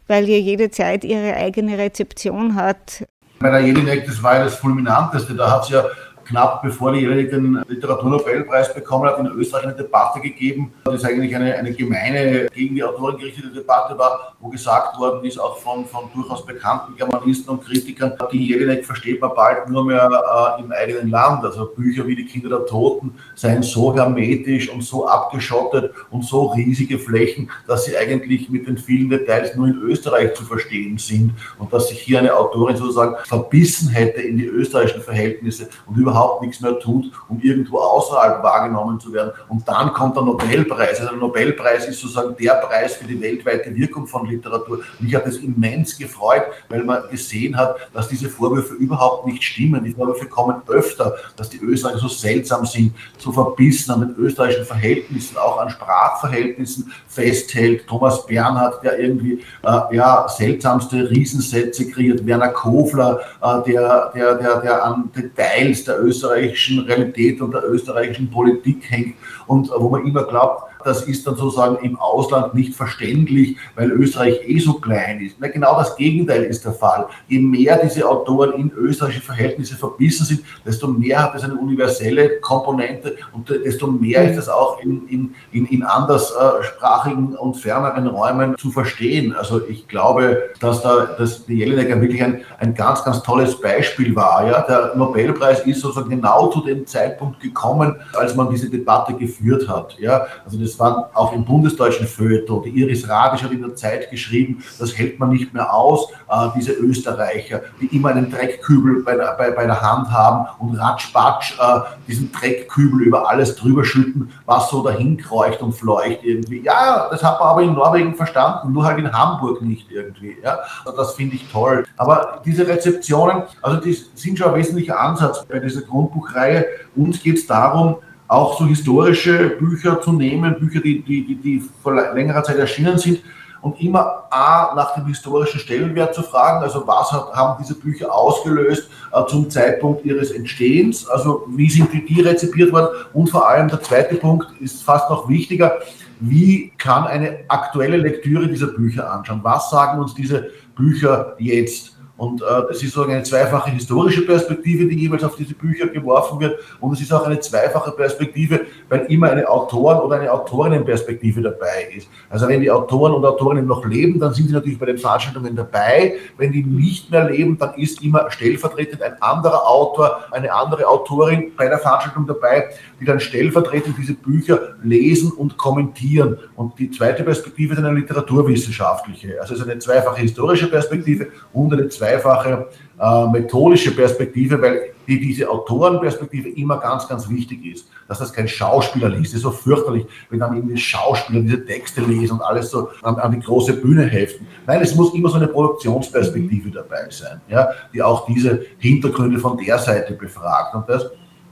Weil 0.08 0.30
ja 0.30 0.38
jede 0.38 0.70
Zeit 0.70 1.04
ihre 1.04 1.36
eigene 1.36 1.78
Rezeption 1.78 2.56
hat. 2.56 3.06
Bei 3.39 3.50
der 3.50 3.62
Jelinek, 3.62 4.06
das 4.06 4.22
war 4.22 4.36
ja 4.36 4.44
das 4.46 4.56
Fulminanteste. 4.56 5.34
Da 5.34 5.52
hat 5.52 5.63
es 5.63 5.70
ja 5.70 5.84
knapp 6.26 6.62
bevor 6.62 6.92
die 6.94 7.00
Jelinek 7.00 7.30
den 7.30 7.64
Literaturnobelpreis 7.68 8.74
bekommen 8.74 9.10
hat, 9.10 9.20
in 9.20 9.28
Österreich 9.28 9.66
eine 9.66 9.76
Debatte 9.76 10.20
gegeben, 10.20 10.74
das 10.84 11.04
eigentlich 11.04 11.36
eine, 11.36 11.56
eine 11.56 11.74
gemeine, 11.74 12.48
gegen 12.54 12.76
die 12.76 12.84
Autoren 12.84 13.18
gerichtete 13.18 13.50
Debatte 13.50 13.98
war, 13.98 14.36
wo 14.40 14.50
gesagt 14.50 14.98
worden 15.00 15.24
ist, 15.26 15.40
auch 15.40 15.58
von, 15.58 15.86
von 15.86 16.06
durchaus 16.14 16.46
bekannten 16.46 16.96
Germanisten 16.96 17.50
und 17.50 17.64
Kritikern, 17.64 18.14
die 18.32 18.48
Jelinek 18.48 18.86
versteht 18.86 19.22
man 19.22 19.32
bald 19.36 19.70
nur 19.70 19.86
mehr 19.86 20.10
äh, 20.58 20.62
im 20.62 20.72
eigenen 20.72 21.10
Land. 21.10 21.44
Also 21.44 21.66
Bücher 21.66 22.06
wie 22.08 22.16
Die 22.16 22.26
Kinder 22.26 22.50
der 22.50 22.66
Toten 22.66 23.16
seien 23.36 23.64
so 23.64 23.94
hermetisch 23.96 24.70
und 24.70 24.82
so 24.82 25.08
abgeschottet 25.08 25.94
und 26.12 26.26
so 26.26 26.48
riesige 26.48 27.00
Flächen, 27.00 27.50
dass 27.68 27.86
sie 27.86 27.98
eigentlich 27.98 28.50
mit 28.50 28.68
den 28.68 28.78
vielen 28.78 29.10
Details 29.10 29.56
nur 29.56 29.68
in 29.68 29.78
Österreich 29.82 30.34
zu 30.34 30.44
verstehen 30.44 30.98
sind 30.98 31.34
und 31.60 31.72
dass 31.72 31.90
sich 31.90 32.00
hier 32.00 32.20
eine 32.20 32.36
Autorin 32.36 32.76
sozusagen 32.76 33.16
verbissen 33.26 33.90
hätte 33.90 34.22
in 34.22 34.38
die 34.38 34.46
österreichischen 34.46 35.02
Verhältnisse 35.02 35.70
und 35.86 35.98
überhaupt 35.98 36.14
überhaupt 36.15 36.41
nichts 36.41 36.62
mehr 36.62 36.80
tut, 36.80 37.12
um 37.28 37.39
irgendwo 37.41 37.78
außerhalb 37.80 38.41
wahrgenommen 38.41 38.99
zu 38.99 39.12
werden. 39.12 39.32
Und 39.49 39.67
dann 39.67 39.91
kommt 39.91 40.15
der 40.15 40.23
Nobelpreis. 40.23 40.99
Also 40.99 41.12
der 41.12 41.19
Nobelpreis 41.19 41.88
ist 41.88 41.99
sozusagen 41.99 42.36
der 42.38 42.54
Preis 42.54 42.95
für 42.95 43.06
die 43.06 43.19
weltweite 43.19 43.75
Wirkung 43.75 44.08
von 44.08 44.25
Literatur. 44.25 44.80
Mich 44.99 45.13
hat 45.13 45.28
es 45.28 45.38
immens 45.38 45.97
gefreut, 45.97 46.43
weil 46.69 46.84
man 46.84 47.04
gesehen 47.12 47.58
hat, 47.58 47.75
dass 47.93 48.08
diese 48.08 48.30
Vorwürfe 48.30 48.75
überhaupt 48.75 49.28
nicht 49.28 49.43
stimmen. 49.43 49.84
Die 49.84 49.91
Vorwürfe 49.91 50.28
kommen 50.28 50.62
öfter, 50.67 51.15
dass 51.36 51.49
die 51.49 51.60
Österreicher 51.60 51.99
so 51.99 52.08
seltsam 52.08 52.65
sind, 52.65 52.93
so 53.17 53.32
verbissen 53.32 53.91
an 53.91 54.01
den 54.01 54.15
österreichischen 54.15 54.65
Verhältnissen, 54.65 55.38
auch 55.38 55.60
an 55.60 55.69
Sprachverhältnissen 55.69 56.93
festhält. 57.08 57.88
Thomas 57.88 58.25
Bernhard, 58.25 58.82
der 58.84 58.99
irgendwie 58.99 59.43
äh, 59.63 59.95
ja, 59.95 60.28
seltsamste 60.30 61.10
Riesensätze 61.10 61.89
kreiert. 61.89 62.25
Werner 62.25 62.49
Kofler, 62.49 63.19
äh, 63.41 63.69
der, 63.69 64.12
der, 64.15 64.36
der, 64.36 64.62
der 64.62 64.86
an 64.86 65.12
Details 65.13 65.84
der 65.84 66.05
österreichischen 66.06 66.80
Realität 66.80 67.41
und 67.41 67.52
der 67.54 67.63
österreichischen 67.70 68.30
Politik 68.30 68.89
hängt. 68.89 69.15
Und 69.48 69.70
wo 69.76 69.89
man 69.89 70.06
immer 70.06 70.24
glaubt, 70.24 70.72
das 70.86 71.04
ist 71.04 71.26
dann 71.26 71.36
sozusagen 71.36 71.84
im 71.84 71.98
Ausland 72.00 72.54
nicht 72.54 72.74
verständlich, 72.76 73.58
weil 73.76 73.91
Österreich 73.91 74.39
eh 74.45 74.60
so 74.60 74.74
klein 74.74 75.19
ist. 75.21 75.38
Na, 75.39 75.48
genau 75.48 75.78
das 75.78 75.95
Gegenteil 75.95 76.43
ist 76.43 76.63
der 76.63 76.74
Fall. 76.74 77.08
Je 77.28 77.39
mehr 77.39 77.80
diese 77.84 78.08
Autoren 78.08 78.54
in 78.54 78.71
österreichische 78.71 79.21
Verhältnisse 79.21 79.76
verbissen 79.76 80.26
sind, 80.26 80.41
desto 80.65 80.88
mehr 80.88 81.24
hat 81.24 81.36
es 81.36 81.43
eine 81.43 81.56
universelle 81.56 82.39
Komponente 82.39 83.17
und 83.34 83.50
desto 83.50 83.88
mehr 83.88 84.30
ist 84.30 84.38
es 84.38 84.50
auch 84.50 84.80
in, 84.82 85.08
in, 85.08 85.36
in, 85.52 85.65
in 85.65 85.84
anderssprachigen 85.84 87.36
und 87.36 87.56
ferneren 87.56 88.08
Räumen 88.08 88.58
zu 88.58 88.71
verstehen. 88.71 89.36
Also 89.36 89.62
ich 89.67 89.88
glaube, 89.88 90.50
dass 90.60 90.82
da 90.82 91.15
dass 91.17 91.45
die 91.45 91.56
Jelinek 91.56 91.89
wirklich 92.02 92.24
ein, 92.24 92.41
ein 92.60 92.74
ganz, 92.74 93.04
ganz 93.04 93.21
tolles 93.24 93.60
Beispiel 93.60 94.15
war. 94.15 94.48
Ja? 94.48 94.62
Der 94.62 94.95
Nobelpreis 94.95 95.62
ist 95.62 95.82
sozusagen 95.82 96.10
genau 96.10 96.48
zu 96.48 96.62
dem 96.62 96.86
Zeitpunkt 96.86 97.39
gekommen, 97.39 97.95
als 98.13 98.36
man 98.36 98.50
diese 98.50 98.69
Debatte 98.69 99.13
geführt 99.13 99.67
hat. 99.67 99.98
Ja? 100.00 100.28
Also 100.43 100.58
das 100.58 100.75
war 100.80 101.10
auch 101.14 101.34
im 101.34 101.46
bundesdeutschen 101.46 102.08
Feuilleton. 102.08 102.64
Die 102.64 102.70
Iris 102.70 103.08
Radisch 103.08 103.44
hat 103.44 103.52
in 103.52 103.62
der 103.62 103.76
Zeit 103.76 104.10
geschrieben, 104.10 104.64
das 104.80 104.98
hält 104.98 105.20
man 105.20 105.30
nicht 105.30 105.54
mehr 105.54 105.74
aus, 105.74 106.12
äh, 106.30 106.48
diese 106.56 106.74
Österreicher, 106.74 107.62
die 107.82 107.96
immer 107.96 108.10
einen 108.10 108.32
Dreckkübel 108.32 109.04
bei 109.04 109.16
der, 109.16 109.36
bei, 109.38 109.52
bei 109.52 109.66
der 109.66 109.82
Hand 109.82 110.12
haben 110.12 110.48
und 110.60 110.76
ratschpatsch 110.76 111.54
äh, 111.60 111.82
diesen 112.08 112.32
Dreckkübel 112.32 113.02
über 113.02 113.30
alles 113.30 113.56
drüber 113.56 113.84
schütten, 113.86 114.32
was 114.46 114.70
so 114.70 114.84
dahin 114.84 115.18
kreucht 115.18 115.62
und 115.62 115.74
fleucht 115.74 116.20
irgendwie. 116.24 116.62
Ja, 116.62 117.08
das 117.10 117.24
hat 117.24 117.40
man 117.40 117.50
aber 117.50 117.62
in 117.62 117.74
Norwegen 117.74 118.16
verstanden, 118.16 118.74
nur 118.74 118.86
halt 118.86 119.00
in 119.00 119.12
Hamburg 119.12 119.62
nicht 119.62 119.92
irgendwie. 119.92 120.38
Ja? 120.44 120.60
Also 120.86 120.98
das 120.98 121.14
finde 121.14 121.36
ich 121.36 121.52
toll. 121.52 121.86
Aber 121.98 122.42
diese 122.46 122.68
Rezeptionen, 122.68 123.44
also 123.62 123.80
die 123.80 123.94
sind 124.16 124.38
schon 124.38 124.50
ein 124.50 124.56
wesentlicher 124.56 125.00
Ansatz 125.00 125.46
bei 125.46 125.60
dieser 125.60 125.82
Grundbuchreihe. 125.82 126.66
Uns 126.96 127.22
geht 127.22 127.38
es 127.38 127.48
darum, 127.48 127.98
auch 128.28 128.58
so 128.58 128.66
historische 128.66 129.50
Bücher 129.60 130.02
zu 130.02 130.14
nehmen, 130.14 130.58
Bücher, 130.60 130.82
die, 130.82 131.02
die, 131.02 131.26
die, 131.26 131.36
die 131.36 131.64
vor 131.82 131.94
längerer 131.94 132.44
Zeit 132.44 132.58
erschienen 132.58 132.98
sind, 132.98 133.22
und 133.66 133.82
immer 133.82 134.26
A, 134.30 134.76
nach 134.76 134.94
dem 134.94 135.08
historischen 135.08 135.60
Stellenwert 135.60 136.14
zu 136.14 136.22
fragen, 136.22 136.62
also 136.62 136.86
was 136.86 137.12
hat, 137.12 137.34
haben 137.34 137.58
diese 137.60 137.74
Bücher 137.74 138.14
ausgelöst 138.14 138.92
äh, 139.12 139.26
zum 139.26 139.50
Zeitpunkt 139.50 140.06
ihres 140.06 140.30
Entstehens, 140.30 141.08
also 141.08 141.48
wie 141.50 141.68
sind 141.68 141.92
die, 141.92 142.06
die 142.06 142.22
rezipiert 142.22 142.72
worden 142.72 142.90
und 143.14 143.28
vor 143.28 143.50
allem 143.50 143.68
der 143.68 143.82
zweite 143.82 144.18
Punkt 144.18 144.46
ist 144.62 144.84
fast 144.84 145.10
noch 145.10 145.28
wichtiger, 145.28 145.80
wie 146.20 146.74
kann 146.78 147.08
eine 147.08 147.40
aktuelle 147.48 147.98
Lektüre 147.98 148.48
dieser 148.48 148.68
Bücher 148.68 149.12
anschauen, 149.12 149.40
was 149.42 149.72
sagen 149.72 150.00
uns 150.00 150.14
diese 150.14 150.52
Bücher 150.76 151.36
jetzt? 151.40 151.94
Und 152.17 152.41
äh, 152.41 152.45
es 152.71 152.82
ist 152.82 152.93
so 152.93 153.04
eine 153.04 153.23
zweifache 153.23 153.71
historische 153.71 154.21
Perspektive, 154.21 154.86
die 154.86 154.95
jeweils 154.95 155.23
auf 155.23 155.36
diese 155.36 155.54
Bücher 155.54 155.88
geworfen 155.88 156.39
wird. 156.39 156.58
Und 156.80 156.93
es 156.93 157.01
ist 157.01 157.12
auch 157.12 157.25
eine 157.25 157.39
zweifache 157.41 157.91
Perspektive, 157.91 158.62
weil 158.88 159.01
immer 159.10 159.32
eine 159.32 159.49
Autoren- 159.49 159.99
oder 159.99 160.19
eine 160.19 160.32
Autorinnenperspektive 160.32 161.41
dabei 161.41 161.89
ist. 161.95 162.08
Also 162.30 162.47
wenn 162.47 162.62
die 162.62 162.71
Autoren 162.71 163.13
und 163.13 163.25
Autorinnen 163.25 163.65
noch 163.65 163.86
leben, 163.86 164.19
dann 164.19 164.34
sind 164.34 164.47
sie 164.47 164.54
natürlich 164.54 164.80
bei 164.80 164.86
den 164.86 164.97
Veranstaltungen 164.97 165.58
dabei. 165.58 166.15
Wenn 166.38 166.54
die 166.54 166.63
nicht 166.63 167.12
mehr 167.12 167.30
leben, 167.30 167.58
dann 167.58 167.73
ist 167.73 168.01
immer 168.01 168.32
stellvertretend 168.32 169.01
ein 169.01 169.21
anderer 169.21 169.67
Autor, 169.67 170.23
eine 170.32 170.54
andere 170.54 170.88
Autorin 170.88 171.51
bei 171.58 171.67
der 171.67 171.80
Veranstaltung 171.80 172.25
dabei, 172.28 172.69
die 173.01 173.06
dann 173.06 173.19
stellvertretend 173.19 173.97
diese 173.97 174.13
Bücher 174.13 174.75
lesen 174.84 175.32
und 175.32 175.58
kommentieren. 175.58 176.38
Und 176.56 176.80
die 176.80 176.89
zweite 176.91 177.23
Perspektive 177.23 177.73
ist 177.73 177.80
eine 177.80 177.91
literaturwissenschaftliche. 177.91 179.41
Also 179.41 179.54
es 179.54 179.60
ist 179.60 179.69
eine 179.69 179.80
zweifache 179.80 180.21
historische 180.21 180.67
Perspektive 180.67 181.28
und 181.51 181.73
eine 181.73 181.89
zweifache 181.89 182.05
zweifache 182.06 182.68
äh, 183.00 183.28
methodische 183.28 183.91
Perspektive, 183.91 184.62
weil 184.62 184.94
die, 185.08 185.20
diese 185.20 185.50
Autorenperspektive 185.50 186.50
immer 186.50 186.78
ganz, 186.78 187.08
ganz 187.08 187.30
wichtig 187.30 187.65
ist, 187.65 187.88
dass 188.08 188.20
das 188.20 188.34
kein 188.34 188.48
Schauspieler 188.48 189.10
liest. 189.10 189.34
Das 189.34 189.38
ist 189.38 189.44
so 189.44 189.52
fürchterlich, 189.52 190.06
wenn 190.30 190.39
dann 190.39 190.56
irgendwie 190.56 190.78
Schauspieler 190.78 191.41
diese 191.41 191.65
Texte 191.65 192.02
lesen 192.02 192.34
und 192.34 192.41
alles 192.41 192.72
so 192.72 192.89
an, 193.04 193.15
an 193.15 193.32
die 193.32 193.39
große 193.39 193.74
Bühne 193.74 194.06
heften. 194.06 194.48
Nein, 194.65 194.82
es 194.82 194.96
muss 194.96 195.13
immer 195.13 195.30
so 195.30 195.36
eine 195.36 195.48
Produktionsperspektive 195.48 196.72
dabei 196.72 197.08
sein, 197.10 197.41
ja, 197.50 197.70
die 197.94 198.02
auch 198.02 198.26
diese 198.26 198.65
Hintergründe 198.80 199.39
von 199.39 199.58
der 199.58 199.78
Seite 199.78 200.13
befragt. 200.13 200.74
Und 200.74 200.89
das 200.89 201.06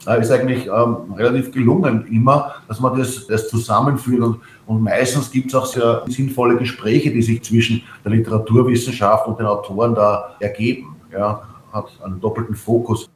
äh, 0.08 0.20
ist 0.20 0.32
eigentlich 0.32 0.66
ähm, 0.66 1.14
relativ 1.16 1.52
gelungen 1.52 2.08
immer, 2.08 2.56
dass 2.68 2.80
man 2.80 2.98
das, 2.98 3.28
das 3.28 3.50
zusammenführt 3.50 4.22
und, 4.22 4.40
und 4.66 4.82
meistens 4.82 5.30
gibt 5.30 5.48
es 5.48 5.56
auch 5.56 5.66
sehr 5.66 6.04
sinnvolle 6.08 6.58
Gespräche, 6.58 7.12
die 7.12 7.22
sich 7.22 7.42
zwischen 7.44 7.84
der 8.04 8.14
Literaturwissenschaft 8.14 9.28
und 9.28 9.40
den 9.40 9.46
Autoren 9.46 9.94
da 9.94 10.36
ergeben. 10.40 10.96
Ja, 11.12 11.42
hat 11.72 11.88
einen 12.04 12.20
doppelten 12.20 12.56
Fokus. 12.56 13.10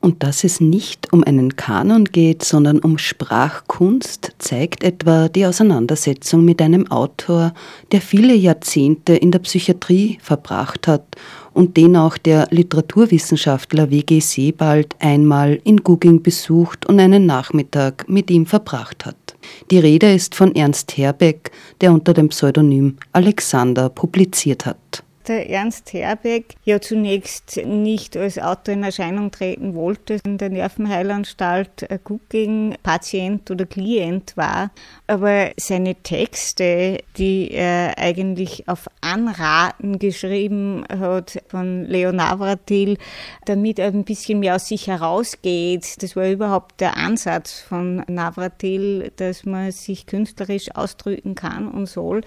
Und 0.00 0.22
dass 0.22 0.44
es 0.44 0.60
nicht 0.60 1.12
um 1.12 1.24
einen 1.24 1.56
Kanon 1.56 2.04
geht, 2.04 2.44
sondern 2.44 2.78
um 2.78 2.98
Sprachkunst, 2.98 4.32
zeigt 4.38 4.84
etwa 4.84 5.28
die 5.28 5.46
Auseinandersetzung 5.46 6.44
mit 6.44 6.62
einem 6.62 6.90
Autor, 6.90 7.54
der 7.90 8.00
viele 8.00 8.34
Jahrzehnte 8.34 9.16
in 9.16 9.32
der 9.32 9.40
Psychiatrie 9.40 10.18
verbracht 10.22 10.86
hat 10.86 11.16
und 11.54 11.76
den 11.76 11.96
auch 11.96 12.18
der 12.18 12.46
Literaturwissenschaftler 12.50 13.90
W.G. 13.90 14.20
Sebald 14.20 14.94
einmal 15.00 15.58
in 15.64 15.82
Gugging 15.82 16.22
besucht 16.22 16.86
und 16.86 17.00
einen 17.00 17.26
Nachmittag 17.26 18.08
mit 18.08 18.30
ihm 18.30 18.46
verbracht 18.46 19.06
hat. 19.06 19.25
Die 19.70 19.78
Rede 19.78 20.12
ist 20.12 20.34
von 20.34 20.54
Ernst 20.54 20.96
Herbeck, 20.96 21.50
der 21.80 21.92
unter 21.92 22.14
dem 22.14 22.28
Pseudonym 22.28 22.96
Alexander 23.12 23.88
publiziert 23.88 24.66
hat 24.66 25.02
der 25.28 25.50
Ernst 25.50 25.92
Herbeck 25.92 26.54
ja 26.64 26.80
zunächst 26.80 27.58
nicht 27.64 28.16
als 28.16 28.38
Autor 28.38 28.74
in 28.74 28.82
Erscheinung 28.82 29.30
treten 29.30 29.74
wollte, 29.74 30.18
in 30.24 30.38
der 30.38 30.50
Nervenheilanstalt 30.50 31.86
Gugging 32.04 32.76
Patient 32.82 33.50
oder 33.50 33.66
Klient 33.66 34.36
war, 34.36 34.70
aber 35.06 35.50
seine 35.56 35.94
Texte, 35.96 36.98
die 37.16 37.50
er 37.50 37.98
eigentlich 37.98 38.68
auf 38.68 38.86
Anraten 39.00 39.98
geschrieben 39.98 40.84
hat 40.88 41.42
von 41.48 41.84
Leo 41.84 42.12
Navratil, 42.12 42.98
damit 43.44 43.78
er 43.78 43.88
ein 43.88 44.04
bisschen 44.04 44.40
mehr 44.40 44.56
aus 44.56 44.68
sich 44.68 44.86
herausgeht, 44.86 46.02
das 46.02 46.16
war 46.16 46.28
überhaupt 46.28 46.80
der 46.80 46.96
Ansatz 46.96 47.60
von 47.60 48.04
Navratil, 48.06 49.12
dass 49.16 49.44
man 49.44 49.72
sich 49.72 50.06
künstlerisch 50.06 50.74
ausdrücken 50.74 51.34
kann 51.34 51.68
und 51.68 51.86
soll 51.86 52.22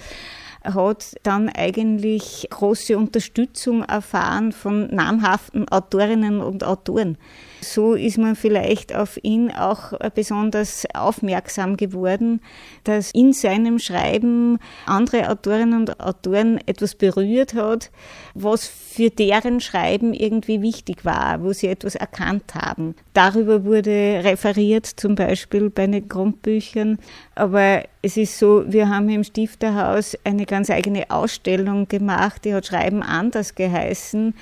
hat 0.64 1.16
dann 1.24 1.50
eigentlich 1.50 2.48
große 2.50 2.98
Unterstützung 2.98 3.84
erfahren 3.84 4.52
von 4.52 4.88
namhaften 4.94 5.68
Autorinnen 5.70 6.42
und 6.42 6.64
Autoren. 6.64 7.18
So 7.62 7.94
ist 7.94 8.18
man 8.18 8.36
vielleicht 8.36 8.96
auf 8.96 9.20
ihn 9.22 9.52
auch 9.52 9.94
besonders 10.16 10.86
aufmerksam 10.94 11.76
geworden, 11.76 12.42
dass 12.86 13.12
in 13.12 13.34
seinem 13.34 13.80
Schreiben 13.80 14.60
andere 14.86 15.30
Autorinnen 15.30 15.82
und 15.82 16.00
Autoren 16.00 16.60
etwas 16.66 16.96
berührt 16.96 17.54
hat, 17.54 17.92
was 18.34 18.66
für 18.66 19.10
deren 19.10 19.60
Schreiben 19.60 20.14
irgendwie 20.14 20.62
wichtig 20.62 21.04
war, 21.04 21.44
wo 21.44 21.52
sie 21.52 21.68
etwas 21.68 21.96
erkannt 21.96 22.56
haben. 22.56 22.96
Darüber 23.14 23.66
wurde 23.66 24.22
referiert, 24.24 24.86
zum 24.86 25.16
Beispiel 25.16 25.70
bei 25.70 25.88
den 25.88 26.08
Grundbüchern. 26.08 26.98
Aber 27.36 27.84
es 28.02 28.16
ist 28.16 28.40
so, 28.40 28.64
wir 28.66 28.88
haben 28.88 29.10
im 29.10 29.24
Stifterhaus 29.26 30.18
eine 30.24 30.46
ganz 30.46 30.70
eigene 30.70 31.10
Ausstellung 31.10 31.88
gemacht, 31.88 32.46
die 32.46 32.54
hat 32.54 32.66
Schreiben 32.66 33.04
anders 33.04 33.56
geheißen, 33.56 34.34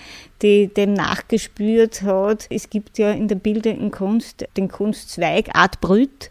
die 0.44 0.68
dem 0.68 0.94
nachgespürt 0.94 2.04
hat. 2.04 2.46
Es 2.52 2.70
gibt 2.70 3.00
ja 3.00 3.12
in 3.12 3.28
der 3.28 3.36
bildenden 3.36 3.90
Kunst 3.90 4.48
den 4.58 4.68
Kunstzweig 4.68 5.56
Art 5.56 5.82
Brüt. 5.82 6.30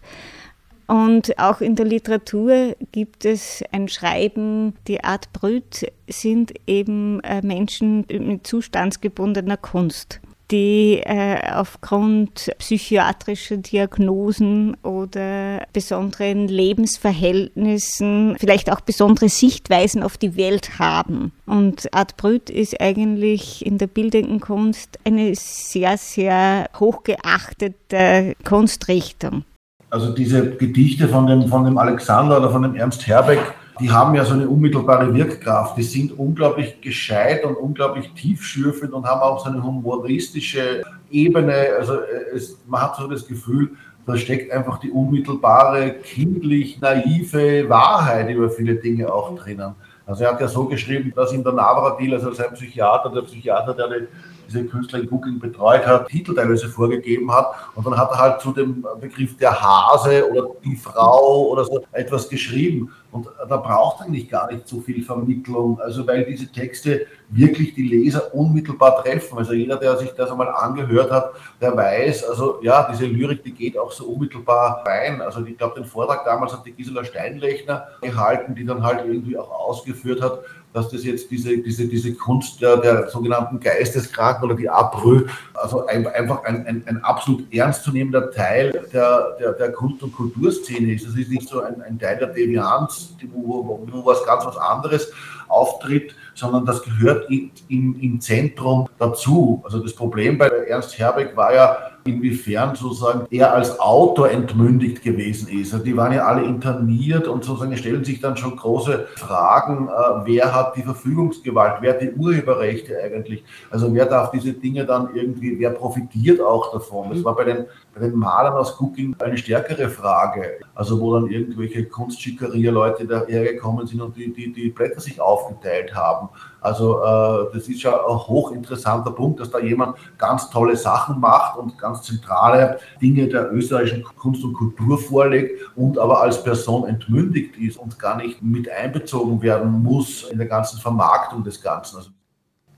Und 0.86 1.36
auch 1.36 1.60
in 1.60 1.74
der 1.74 1.84
Literatur 1.84 2.76
gibt 2.92 3.24
es 3.24 3.64
ein 3.72 3.88
Schreiben, 3.88 4.74
die 4.86 5.02
Art 5.02 5.32
Brüt 5.32 5.90
sind 6.06 6.54
eben 6.68 7.18
äh, 7.24 7.42
Menschen 7.42 8.06
mit 8.08 8.46
zustandsgebundener 8.46 9.56
Kunst 9.56 10.20
die 10.50 11.00
äh, 11.04 11.52
aufgrund 11.52 12.50
psychiatrischer 12.58 13.56
Diagnosen 13.56 14.76
oder 14.82 15.66
besonderen 15.72 16.48
Lebensverhältnissen 16.48 18.36
vielleicht 18.38 18.70
auch 18.70 18.80
besondere 18.80 19.28
Sichtweisen 19.28 20.02
auf 20.02 20.16
die 20.16 20.36
Welt 20.36 20.78
haben. 20.78 21.32
Und 21.46 21.92
Art 21.92 22.16
Brüt 22.16 22.50
ist 22.50 22.80
eigentlich 22.80 23.64
in 23.66 23.78
der 23.78 23.88
bildenden 23.88 24.40
Kunst 24.40 24.98
eine 25.04 25.34
sehr, 25.34 25.98
sehr 25.98 26.68
hochgeachtete 26.78 28.34
Kunstrichtung. 28.44 29.44
Also 29.90 30.12
diese 30.12 30.50
Gedichte 30.56 31.08
von 31.08 31.26
dem, 31.26 31.48
von 31.48 31.64
dem 31.64 31.78
Alexander 31.78 32.38
oder 32.38 32.50
von 32.50 32.62
dem 32.62 32.74
Ernst 32.74 33.06
Herbeck, 33.06 33.40
die 33.80 33.90
haben 33.90 34.14
ja 34.14 34.24
so 34.24 34.34
eine 34.34 34.48
unmittelbare 34.48 35.12
Wirkkraft. 35.14 35.76
Die 35.76 35.82
sind 35.82 36.18
unglaublich 36.18 36.80
gescheit 36.80 37.44
und 37.44 37.56
unglaublich 37.56 38.12
tiefschürfend 38.12 38.92
und 38.92 39.06
haben 39.06 39.20
auch 39.20 39.44
so 39.44 39.50
eine 39.50 39.62
humoristische 39.62 40.82
Ebene. 41.10 41.68
Also 41.78 41.94
äh, 41.94 42.34
es, 42.34 42.58
man 42.66 42.82
hat 42.82 42.96
so 42.96 43.06
das 43.06 43.26
Gefühl, 43.26 43.72
da 44.06 44.16
steckt 44.16 44.52
einfach 44.52 44.78
die 44.78 44.90
unmittelbare, 44.90 45.96
kindlich 46.02 46.80
naive 46.80 47.68
Wahrheit 47.68 48.30
über 48.30 48.48
viele 48.50 48.76
Dinge 48.76 49.12
auch 49.12 49.36
drinnen. 49.36 49.74
Also 50.06 50.22
er 50.22 50.32
hat 50.32 50.40
ja 50.40 50.46
so 50.46 50.66
geschrieben, 50.66 51.12
dass 51.16 51.32
ihm 51.32 51.42
der 51.42 51.52
Navratil, 51.52 52.14
also 52.14 52.32
sein 52.32 52.52
Psychiater, 52.52 53.10
der 53.10 53.22
Psychiater, 53.22 53.74
der 53.74 54.06
diese 54.46 54.64
Künstler 54.64 55.00
in 55.00 55.08
Google 55.08 55.32
betreut 55.32 55.84
hat, 55.84 56.08
Titel 56.08 56.34
teilweise 56.34 56.68
vorgegeben 56.68 57.32
hat. 57.32 57.52
Und 57.74 57.84
dann 57.84 57.96
hat 57.96 58.10
er 58.10 58.18
halt 58.18 58.40
zu 58.40 58.52
dem 58.52 58.86
Begriff 59.00 59.36
der 59.36 59.60
Hase 59.60 60.30
oder 60.30 60.50
die 60.64 60.76
Frau 60.76 61.48
oder 61.48 61.64
so 61.64 61.84
etwas 61.90 62.28
geschrieben. 62.28 62.92
Und 63.10 63.28
da 63.48 63.56
braucht 63.56 64.02
eigentlich 64.02 64.28
gar 64.28 64.52
nicht 64.52 64.68
so 64.68 64.80
viel 64.80 65.02
Vermittlung, 65.02 65.80
also 65.80 66.06
weil 66.06 66.24
diese 66.24 66.50
Texte 66.50 67.06
wirklich 67.28 67.74
die 67.74 67.88
Leser 67.88 68.34
unmittelbar 68.34 69.02
treffen. 69.02 69.38
Also 69.38 69.52
jeder, 69.52 69.76
der 69.76 69.96
sich 69.96 70.10
das 70.12 70.30
einmal 70.30 70.48
angehört 70.48 71.10
hat, 71.10 71.32
der 71.60 71.76
weiß, 71.76 72.24
also 72.24 72.58
ja, 72.62 72.88
diese 72.90 73.06
Lyrik, 73.06 73.42
die 73.42 73.52
geht 73.52 73.78
auch 73.78 73.92
so 73.92 74.06
unmittelbar 74.06 74.84
rein. 74.86 75.20
Also 75.22 75.44
ich 75.44 75.56
glaube, 75.56 75.80
den 75.80 75.84
Vortrag 75.84 76.24
damals 76.24 76.52
hat 76.52 76.66
die 76.66 76.72
Gisela 76.72 77.04
Steinlechner 77.04 77.86
gehalten, 78.00 78.54
die 78.54 78.64
dann 78.64 78.82
halt 78.82 79.04
irgendwie 79.06 79.38
auch 79.38 79.50
ausgeführt 79.50 80.20
hat, 80.20 80.40
dass 80.76 80.90
das 80.90 81.04
jetzt 81.04 81.30
diese, 81.30 81.56
diese, 81.56 81.88
diese 81.88 82.12
Kunst 82.14 82.60
der, 82.60 82.76
der 82.76 83.08
sogenannten 83.08 83.58
Geisteskranken 83.58 84.44
oder 84.44 84.54
die 84.54 84.68
Abrö, 84.68 85.26
also 85.54 85.86
ein, 85.86 86.06
einfach 86.06 86.44
ein, 86.44 86.66
ein, 86.66 86.82
ein, 86.86 87.02
absolut 87.02 87.50
ernstzunehmender 87.52 88.30
Teil 88.30 88.72
der, 88.92 89.36
der, 89.40 89.52
der 89.52 89.72
Kunst- 89.72 90.02
und 90.02 90.14
Kulturszene 90.14 90.92
ist. 90.92 91.06
Das 91.06 91.16
ist 91.16 91.30
nicht 91.30 91.48
so 91.48 91.62
ein, 91.62 91.80
ein 91.80 91.98
Teil 91.98 92.18
der 92.18 92.28
Devianz, 92.28 93.05
wo, 93.32 93.66
wo, 93.66 93.86
wo 93.90 94.06
was 94.06 94.24
ganz 94.24 94.44
was 94.44 94.56
anderes 94.56 95.12
auftritt, 95.48 96.14
sondern 96.34 96.66
das 96.66 96.82
gehört 96.82 97.30
in, 97.30 97.50
in, 97.68 97.98
im 98.00 98.20
Zentrum 98.20 98.88
dazu. 98.98 99.62
Also 99.64 99.80
das 99.80 99.94
Problem 99.94 100.38
bei 100.38 100.48
Ernst 100.48 100.98
Herbeck 100.98 101.36
war 101.36 101.54
ja, 101.54 101.85
inwiefern 102.06 102.74
sozusagen 102.74 103.26
er 103.30 103.52
als 103.52 103.78
Autor 103.80 104.30
entmündigt 104.30 105.02
gewesen 105.02 105.48
ist. 105.48 105.72
Also 105.72 105.84
die 105.84 105.96
waren 105.96 106.12
ja 106.12 106.24
alle 106.26 106.44
interniert 106.44 107.28
und 107.28 107.44
sozusagen 107.44 107.76
stellen 107.76 108.04
sich 108.04 108.20
dann 108.20 108.36
schon 108.36 108.56
große 108.56 109.06
Fragen, 109.16 109.88
äh, 109.88 109.92
wer 110.24 110.54
hat 110.54 110.76
die 110.76 110.82
Verfügungsgewalt, 110.82 111.78
wer 111.80 111.94
hat 111.94 112.02
die 112.02 112.12
Urheberrechte 112.12 112.96
eigentlich, 113.02 113.44
also 113.70 113.92
wer 113.94 114.06
darf 114.06 114.30
diese 114.30 114.52
Dinge 114.52 114.84
dann 114.84 115.14
irgendwie, 115.14 115.58
wer 115.58 115.70
profitiert 115.70 116.40
auch 116.40 116.72
davon. 116.72 117.10
Das 117.10 117.24
war 117.24 117.34
bei 117.34 117.44
den, 117.44 117.66
bei 117.94 118.00
den 118.00 118.16
Malern 118.16 118.54
aus 118.54 118.80
Cooking 118.80 119.14
eine 119.18 119.36
stärkere 119.36 119.88
Frage, 119.88 120.58
also 120.74 121.00
wo 121.00 121.14
dann 121.14 121.30
irgendwelche 121.30 121.84
Kunstschickeria-Leute 121.84 123.06
dahergekommen 123.06 123.86
sind 123.86 124.00
und 124.00 124.16
die, 124.16 124.32
die, 124.32 124.52
die 124.52 124.70
Blätter 124.70 125.00
sich 125.00 125.20
aufgeteilt 125.20 125.94
haben. 125.94 126.28
Also 126.66 126.98
äh, 127.00 127.54
das 127.54 127.68
ist 127.68 127.82
ja 127.84 127.92
ein 127.92 128.16
hochinteressanter 128.16 129.12
Punkt, 129.12 129.38
dass 129.38 129.52
da 129.52 129.60
jemand 129.60 129.96
ganz 130.18 130.50
tolle 130.50 130.76
Sachen 130.76 131.20
macht 131.20 131.56
und 131.56 131.78
ganz 131.78 132.02
zentrale 132.02 132.80
Dinge 133.00 133.28
der 133.28 133.52
österreichischen 133.52 134.02
Kunst 134.02 134.42
und 134.42 134.52
Kultur 134.52 134.98
vorlegt 134.98 135.60
und 135.76 135.96
aber 135.96 136.22
als 136.22 136.42
Person 136.42 136.88
entmündigt 136.88 137.56
ist 137.56 137.76
und 137.76 138.00
gar 138.00 138.16
nicht 138.16 138.42
mit 138.42 138.68
einbezogen 138.68 139.40
werden 139.42 139.80
muss 139.80 140.24
in 140.24 140.38
der 140.38 140.48
ganzen 140.48 140.80
Vermarktung 140.80 141.44
des 141.44 141.62
Ganzen. 141.62 141.98
Also 141.98 142.10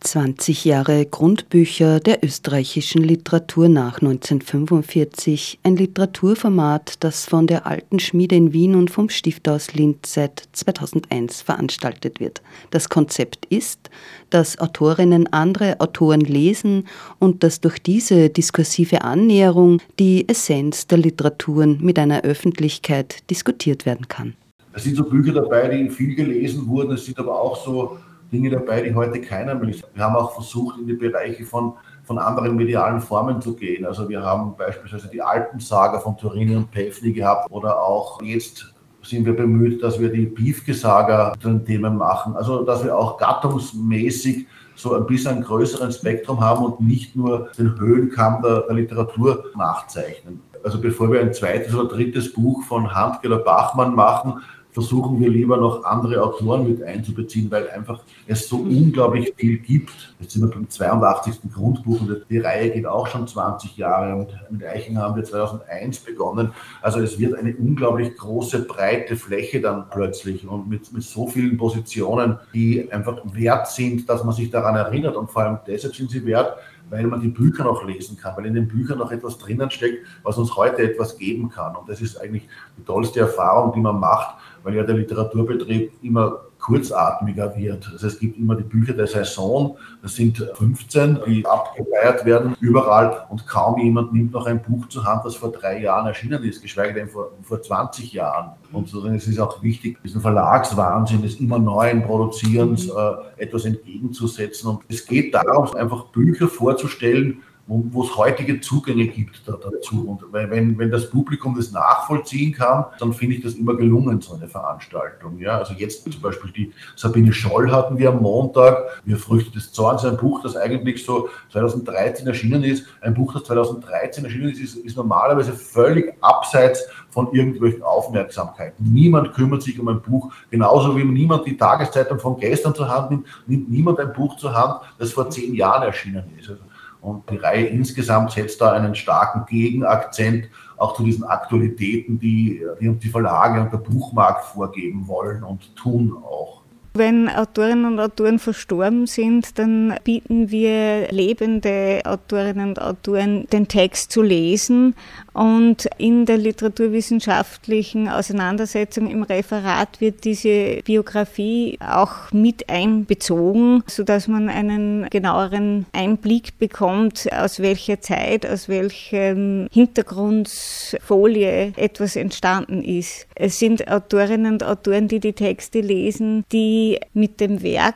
20 0.00 0.64
Jahre 0.64 1.06
Grundbücher 1.06 1.98
der 1.98 2.24
österreichischen 2.24 3.02
Literatur 3.02 3.68
nach 3.68 4.00
1945, 4.00 5.58
ein 5.62 5.76
Literaturformat, 5.76 7.02
das 7.02 7.26
von 7.26 7.46
der 7.46 7.66
Alten 7.66 7.98
Schmiede 7.98 8.36
in 8.36 8.52
Wien 8.52 8.74
und 8.74 8.90
vom 8.90 9.08
Stifthaus 9.08 9.74
Linz 9.74 10.14
seit 10.14 10.48
2001 10.52 11.42
veranstaltet 11.42 12.20
wird. 12.20 12.42
Das 12.70 12.88
Konzept 12.88 13.46
ist, 13.46 13.90
dass 14.30 14.58
Autorinnen 14.58 15.32
andere 15.32 15.80
Autoren 15.80 16.20
lesen 16.20 16.86
und 17.18 17.42
dass 17.42 17.60
durch 17.60 17.78
diese 17.80 18.30
diskursive 18.30 19.02
Annäherung 19.02 19.80
die 19.98 20.28
Essenz 20.28 20.86
der 20.86 20.98
Literaturen 20.98 21.78
mit 21.82 21.98
einer 21.98 22.22
Öffentlichkeit 22.22 23.28
diskutiert 23.30 23.84
werden 23.84 24.06
kann. 24.08 24.34
Es 24.72 24.84
sind 24.84 24.96
so 24.96 25.04
Bücher 25.04 25.32
dabei, 25.32 25.76
die 25.76 25.90
viel 25.90 26.14
gelesen 26.14 26.68
wurden, 26.68 26.92
es 26.92 27.04
sind 27.04 27.18
aber 27.18 27.40
auch 27.40 27.64
so 27.64 27.98
Dinge 28.32 28.50
dabei, 28.50 28.82
die 28.82 28.94
heute 28.94 29.20
keiner 29.20 29.54
mehr 29.54 29.66
liest. 29.66 29.84
Wir 29.94 30.04
haben 30.04 30.16
auch 30.16 30.32
versucht, 30.32 30.78
in 30.78 30.86
die 30.86 30.94
Bereiche 30.94 31.44
von, 31.44 31.74
von 32.04 32.18
anderen 32.18 32.56
medialen 32.56 33.00
Formen 33.00 33.40
zu 33.40 33.54
gehen. 33.54 33.84
Also 33.84 34.08
wir 34.08 34.22
haben 34.22 34.56
beispielsweise 34.56 35.08
die 35.08 35.22
Alpensaga 35.22 35.98
von 36.00 36.16
Turini 36.16 36.56
und 36.56 36.70
Pefni 36.70 37.12
gehabt 37.12 37.50
oder 37.50 37.82
auch 37.82 38.20
jetzt 38.22 38.74
sind 39.02 39.24
wir 39.24 39.34
bemüht, 39.34 39.82
dass 39.82 39.98
wir 39.98 40.10
die 40.10 40.26
Piefke-Saga 40.26 41.34
zu 41.40 41.48
den 41.48 41.64
Themen 41.64 41.96
machen. 41.96 42.36
Also 42.36 42.62
dass 42.64 42.84
wir 42.84 42.96
auch 42.96 43.16
gattungsmäßig 43.16 44.46
so 44.74 44.94
ein 44.94 45.06
bisschen 45.06 45.36
ein 45.36 45.42
größeren 45.42 45.90
Spektrum 45.90 46.40
haben 46.40 46.64
und 46.64 46.80
nicht 46.80 47.16
nur 47.16 47.48
den 47.58 47.78
Höhenkamm 47.78 48.42
der, 48.42 48.62
der 48.62 48.76
Literatur 48.76 49.44
nachzeichnen. 49.56 50.40
Also 50.62 50.80
bevor 50.80 51.10
wir 51.10 51.20
ein 51.20 51.32
zweites 51.32 51.74
oder 51.74 51.88
drittes 51.88 52.32
Buch 52.32 52.62
von 52.64 52.94
Handke 52.94 53.28
oder 53.28 53.38
Bachmann 53.38 53.94
machen, 53.94 54.40
versuchen 54.78 55.18
wir 55.18 55.28
lieber 55.28 55.56
noch 55.56 55.82
andere 55.82 56.22
Autoren 56.22 56.68
mit 56.68 56.84
einzubeziehen, 56.84 57.50
weil 57.50 57.68
einfach 57.68 58.00
es 58.28 58.48
so 58.48 58.58
unglaublich 58.58 59.34
viel 59.36 59.58
gibt. 59.58 60.14
Jetzt 60.20 60.34
sind 60.34 60.42
wir 60.42 60.50
beim 60.54 60.70
82. 60.70 61.52
Grundbuch 61.52 62.00
und 62.00 62.24
die 62.30 62.38
Reihe 62.38 62.70
geht 62.70 62.86
auch 62.86 63.08
schon 63.08 63.26
20 63.26 63.76
Jahre 63.76 64.14
und 64.14 64.28
mit 64.52 64.64
Eichen 64.64 64.96
haben 64.96 65.16
wir 65.16 65.24
2001 65.24 65.98
begonnen. 65.98 66.52
Also 66.80 67.00
es 67.00 67.18
wird 67.18 67.34
eine 67.34 67.56
unglaublich 67.56 68.16
große, 68.16 68.66
breite 68.66 69.16
Fläche 69.16 69.60
dann 69.60 69.90
plötzlich 69.90 70.46
und 70.46 70.68
mit, 70.68 70.92
mit 70.92 71.02
so 71.02 71.26
vielen 71.26 71.56
Positionen, 71.56 72.38
die 72.54 72.92
einfach 72.92 73.18
wert 73.32 73.66
sind, 73.66 74.08
dass 74.08 74.22
man 74.22 74.32
sich 74.32 74.48
daran 74.48 74.76
erinnert 74.76 75.16
und 75.16 75.28
vor 75.28 75.42
allem 75.42 75.58
deshalb 75.66 75.96
sind 75.96 76.12
sie 76.12 76.24
wert, 76.24 76.56
weil 76.90 77.06
man 77.06 77.20
die 77.20 77.28
Bücher 77.28 77.64
noch 77.64 77.84
lesen 77.84 78.16
kann, 78.16 78.36
weil 78.36 78.46
in 78.46 78.54
den 78.54 78.68
Büchern 78.68 78.98
noch 78.98 79.12
etwas 79.12 79.38
drinnen 79.38 79.70
steckt, 79.70 80.06
was 80.22 80.38
uns 80.38 80.56
heute 80.56 80.82
etwas 80.82 81.16
geben 81.16 81.48
kann. 81.48 81.76
Und 81.76 81.88
das 81.88 82.00
ist 82.00 82.20
eigentlich 82.20 82.48
die 82.76 82.84
tollste 82.84 83.20
Erfahrung, 83.20 83.72
die 83.72 83.80
man 83.80 83.98
macht, 83.98 84.36
weil 84.62 84.74
ja 84.74 84.82
der 84.82 84.96
Literaturbetrieb 84.96 85.92
immer 86.02 86.40
kurzatmiger 86.68 87.56
wird. 87.56 87.88
Also 87.90 88.06
es 88.06 88.18
gibt 88.18 88.36
immer 88.36 88.54
die 88.54 88.62
Bücher 88.62 88.92
der 88.92 89.06
Saison, 89.06 89.78
das 90.02 90.14
sind 90.14 90.36
15, 90.54 91.18
die 91.26 91.46
abgefeiert 91.46 92.26
werden 92.26 92.54
überall 92.60 93.26
und 93.30 93.46
kaum 93.46 93.80
jemand 93.80 94.12
nimmt 94.12 94.32
noch 94.32 94.44
ein 94.44 94.60
Buch 94.60 94.86
zur 94.88 95.04
Hand, 95.04 95.24
das 95.24 95.34
vor 95.34 95.50
drei 95.50 95.80
Jahren 95.80 96.06
erschienen 96.06 96.42
ist, 96.44 96.60
geschweige 96.60 96.92
denn 96.92 97.08
vor, 97.08 97.30
vor 97.42 97.62
20 97.62 98.12
Jahren. 98.12 98.50
Und 98.70 98.88
sozusagen 98.88 99.16
es 99.16 99.26
ist 99.26 99.38
auch 99.38 99.62
wichtig, 99.62 99.98
diesen 100.02 100.20
Verlagswahnsinn 100.20 101.22
des 101.22 101.40
immer 101.40 101.58
neuen 101.58 102.02
Produzierens 102.02 102.88
äh, 102.90 103.42
etwas 103.42 103.64
entgegenzusetzen. 103.64 104.68
Und 104.68 104.82
es 104.88 105.06
geht 105.06 105.34
darum, 105.34 105.74
einfach 105.74 106.04
Bücher 106.08 106.48
vorzustellen, 106.48 107.42
wo 107.68 108.02
es 108.02 108.16
heutige 108.16 108.60
Zugänge 108.60 109.06
gibt 109.06 109.46
da, 109.46 109.52
dazu. 109.52 110.08
Und 110.08 110.32
wenn, 110.32 110.78
wenn 110.78 110.90
das 110.90 111.10
Publikum 111.10 111.54
das 111.54 111.70
nachvollziehen 111.70 112.52
kann, 112.52 112.86
dann 112.98 113.12
finde 113.12 113.36
ich 113.36 113.42
das 113.42 113.54
immer 113.54 113.76
gelungen, 113.76 114.20
so 114.22 114.34
eine 114.34 114.48
Veranstaltung. 114.48 115.38
Ja, 115.38 115.58
also 115.58 115.74
jetzt 115.74 116.10
zum 116.10 116.22
Beispiel 116.22 116.50
die 116.50 116.72
Sabine 116.96 117.32
Scholl 117.32 117.70
hatten 117.70 117.98
wir 117.98 118.08
am 118.08 118.22
Montag, 118.22 119.02
Wir 119.04 119.18
Früchte 119.18 119.52
des 119.52 119.72
Zorns, 119.72 120.04
ein 120.04 120.16
Buch, 120.16 120.42
das 120.42 120.56
eigentlich 120.56 121.04
so 121.04 121.28
2013 121.52 122.26
erschienen 122.26 122.64
ist. 122.64 122.86
Ein 123.02 123.14
Buch, 123.14 123.34
das 123.34 123.44
2013 123.44 124.24
erschienen 124.24 124.50
ist, 124.50 124.60
ist, 124.60 124.76
ist 124.76 124.96
normalerweise 124.96 125.52
völlig 125.52 126.14
abseits 126.22 126.86
von 127.10 127.32
irgendwelchen 127.32 127.82
Aufmerksamkeiten. 127.82 128.92
Niemand 128.92 129.34
kümmert 129.34 129.62
sich 129.62 129.78
um 129.78 129.88
ein 129.88 130.00
Buch, 130.00 130.32
genauso 130.50 130.96
wie 130.96 131.04
niemand 131.04 131.46
die 131.46 131.56
Tageszeitung 131.56 132.18
von 132.18 132.38
gestern 132.38 132.74
zur 132.74 132.88
Hand 132.88 133.10
nimmt, 133.10 133.26
nimmt 133.46 133.70
niemand 133.70 133.98
ein 134.00 134.12
Buch 134.12 134.36
zur 134.36 134.54
Hand, 134.54 134.80
das 134.98 135.12
vor 135.12 135.28
zehn 135.28 135.54
Jahren 135.54 135.82
erschienen 135.82 136.24
ist. 136.38 136.48
Also 136.50 136.62
und 137.08 137.30
die 137.30 137.36
Reihe 137.36 137.66
insgesamt 137.66 138.32
setzt 138.32 138.60
da 138.60 138.72
einen 138.72 138.94
starken 138.94 139.46
Gegenakzent 139.46 140.48
auch 140.76 140.94
zu 140.94 141.04
diesen 141.04 141.24
Aktualitäten, 141.24 142.18
die 142.18 142.62
die, 142.80 143.08
Verlage 143.08 143.60
und 143.60 143.72
der 143.72 143.78
Buchmarkt 143.78 144.44
vorgeben 144.44 145.08
wollen 145.08 145.42
und 145.42 145.74
tun 145.76 146.16
auch. 146.22 146.58
Wenn 146.94 147.28
Autorinnen 147.28 147.84
und 147.84 148.00
Autoren 148.00 148.38
verstorben 148.38 149.06
sind, 149.06 149.58
dann 149.58 149.94
bieten 150.02 150.50
wir 150.50 151.08
lebende 151.12 152.00
Autorinnen 152.04 152.70
und 152.70 152.82
Autoren 152.82 153.46
den 153.52 153.68
Text 153.68 154.10
zu 154.10 154.22
lesen 154.22 154.96
und 155.38 155.88
in 155.98 156.26
der 156.26 156.36
literaturwissenschaftlichen 156.36 158.08
Auseinandersetzung 158.08 159.08
im 159.08 159.22
Referat 159.22 160.00
wird 160.00 160.24
diese 160.24 160.80
Biografie 160.84 161.78
auch 161.80 162.32
mit 162.32 162.68
einbezogen, 162.68 163.84
sodass 163.86 164.26
man 164.26 164.48
einen 164.48 165.08
genaueren 165.10 165.86
Einblick 165.92 166.58
bekommt, 166.58 167.32
aus 167.32 167.60
welcher 167.60 168.00
Zeit, 168.00 168.44
aus 168.46 168.68
welchem 168.68 169.68
Hintergrundfolie 169.70 171.72
etwas 171.76 172.16
entstanden 172.16 172.82
ist. 172.82 173.28
Es 173.36 173.60
sind 173.60 173.86
Autorinnen 173.86 174.54
und 174.54 174.64
Autoren, 174.64 175.06
die 175.06 175.20
die 175.20 175.34
Texte 175.34 175.80
lesen, 175.80 176.44
die 176.50 176.98
mit 177.14 177.40
dem 177.40 177.62
Werk 177.62 177.94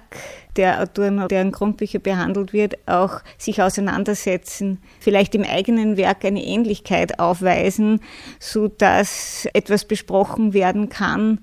der 0.57 0.83
Autoren, 0.83 1.27
deren 1.29 1.53
Grundbücher 1.53 1.99
behandelt 1.99 2.53
wird, 2.53 2.77
auch 2.87 3.21
sich 3.39 3.63
auseinandersetzen, 3.63 4.79
vielleicht 5.01 5.35
im 5.35 5.45
eigenen 5.45 5.97
Werk 5.97 6.25
eine 6.25 6.45
Ähnlichkeit 6.45 7.19
aufweisen, 7.19 8.01
so 8.39 8.69
dass 8.69 9.47
etwas 9.53 9.85
besprochen 9.85 10.53
werden 10.53 10.89
kann, 10.89 11.39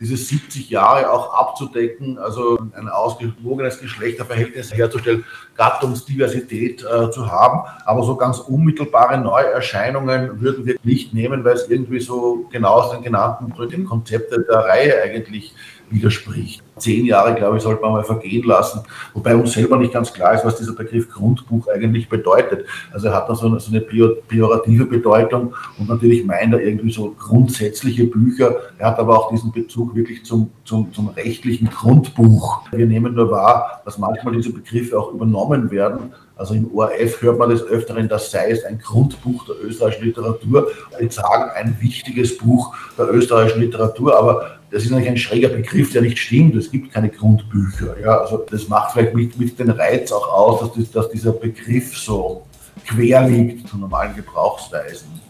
diese 0.00 0.16
70 0.16 0.70
Jahre 0.70 1.10
auch 1.10 1.34
abzudecken, 1.34 2.18
also 2.18 2.58
ein 2.74 2.88
ausgewogenes 2.88 3.80
Geschlechterverhältnis 3.80 4.72
herzustellen, 4.72 5.24
Gattungsdiversität 5.56 6.84
äh, 6.84 7.10
zu 7.10 7.30
haben. 7.30 7.68
Aber 7.84 8.04
so 8.04 8.16
ganz 8.16 8.38
unmittelbare 8.38 9.18
Neuerscheinungen 9.18 10.40
würden 10.40 10.66
wir 10.66 10.76
nicht 10.84 11.14
nehmen, 11.14 11.44
weil 11.44 11.54
es 11.54 11.68
irgendwie 11.68 12.00
so 12.00 12.46
genau 12.52 12.74
aus 12.74 12.92
den 12.92 13.02
genannten 13.02 13.50
Gründen 13.50 13.84
Konzepte 13.84 14.44
der 14.48 14.58
Reihe 14.58 15.02
eigentlich 15.02 15.54
widerspricht. 15.90 16.62
Zehn 16.76 17.04
Jahre, 17.06 17.34
glaube 17.34 17.56
ich, 17.56 17.62
sollte 17.62 17.82
man 17.82 17.92
mal 17.92 18.04
vergehen 18.04 18.46
lassen, 18.46 18.80
wobei 19.14 19.34
uns 19.34 19.52
selber 19.52 19.76
nicht 19.76 19.92
ganz 19.92 20.12
klar 20.12 20.34
ist, 20.34 20.44
was 20.44 20.56
dieser 20.56 20.74
Begriff 20.74 21.10
Grundbuch 21.10 21.66
eigentlich 21.68 22.08
bedeutet. 22.08 22.66
Also 22.92 23.08
er 23.08 23.14
hat 23.14 23.28
da 23.28 23.34
so 23.34 23.46
eine, 23.46 23.58
so 23.60 23.70
eine 23.70 23.80
pejorative 23.80 24.86
Bedeutung 24.86 25.54
und 25.78 25.88
natürlich 25.88 26.24
meint 26.24 26.52
er 26.52 26.60
irgendwie 26.60 26.92
so 26.92 27.14
grundsätzliche 27.18 28.04
Bücher. 28.04 28.54
Er 28.78 28.88
hat 28.88 28.98
aber 28.98 29.18
auch 29.18 29.30
diesen 29.30 29.50
Bezug 29.52 29.94
wirklich 29.94 30.24
zum, 30.24 30.50
zum, 30.64 30.92
zum 30.92 31.08
rechtlichen 31.08 31.68
Grundbuch. 31.68 32.62
Wir 32.70 32.86
nehmen 32.86 33.14
nur 33.14 33.30
wahr, 33.30 33.82
dass 33.84 33.98
manchmal 33.98 34.34
diese 34.34 34.52
Begriffe 34.52 34.98
auch 34.98 35.12
übernommen 35.12 35.70
werden 35.70 36.12
also 36.38 36.54
im 36.54 36.72
ORF 36.72 37.20
hört 37.20 37.38
man 37.38 37.50
des 37.50 37.62
Öfteren, 37.64 38.08
das 38.08 38.30
sei 38.30 38.52
es 38.52 38.64
ein 38.64 38.78
Grundbuch 38.78 39.44
der 39.46 39.56
österreichischen 39.62 40.04
Literatur. 40.04 40.70
Ich 41.00 41.12
sagen, 41.12 41.50
ein 41.54 41.76
wichtiges 41.80 42.38
Buch 42.38 42.74
der 42.96 43.12
österreichischen 43.12 43.60
Literatur, 43.60 44.16
aber 44.16 44.58
das 44.70 44.84
ist 44.84 44.92
eigentlich 44.92 45.08
ein 45.08 45.16
schräger 45.16 45.48
Begriff, 45.48 45.92
der 45.92 46.02
nicht 46.02 46.18
stimmt. 46.18 46.54
Es 46.54 46.70
gibt 46.70 46.92
keine 46.92 47.08
Grundbücher. 47.08 47.98
Ja, 48.00 48.18
also 48.18 48.46
das 48.50 48.68
macht 48.68 48.92
vielleicht 48.92 49.14
mit, 49.14 49.36
mit 49.38 49.58
den 49.58 49.70
Reiz 49.70 50.12
auch 50.12 50.28
aus, 50.32 50.60
dass, 50.60 50.74
das, 50.74 50.90
dass 50.92 51.10
dieser 51.10 51.32
Begriff 51.32 51.96
so 51.96 52.42
quer 52.86 53.26
liegt 53.26 53.68
zu 53.68 53.76
normalen 53.76 54.14
Gebrauchsweisen. 54.14 55.27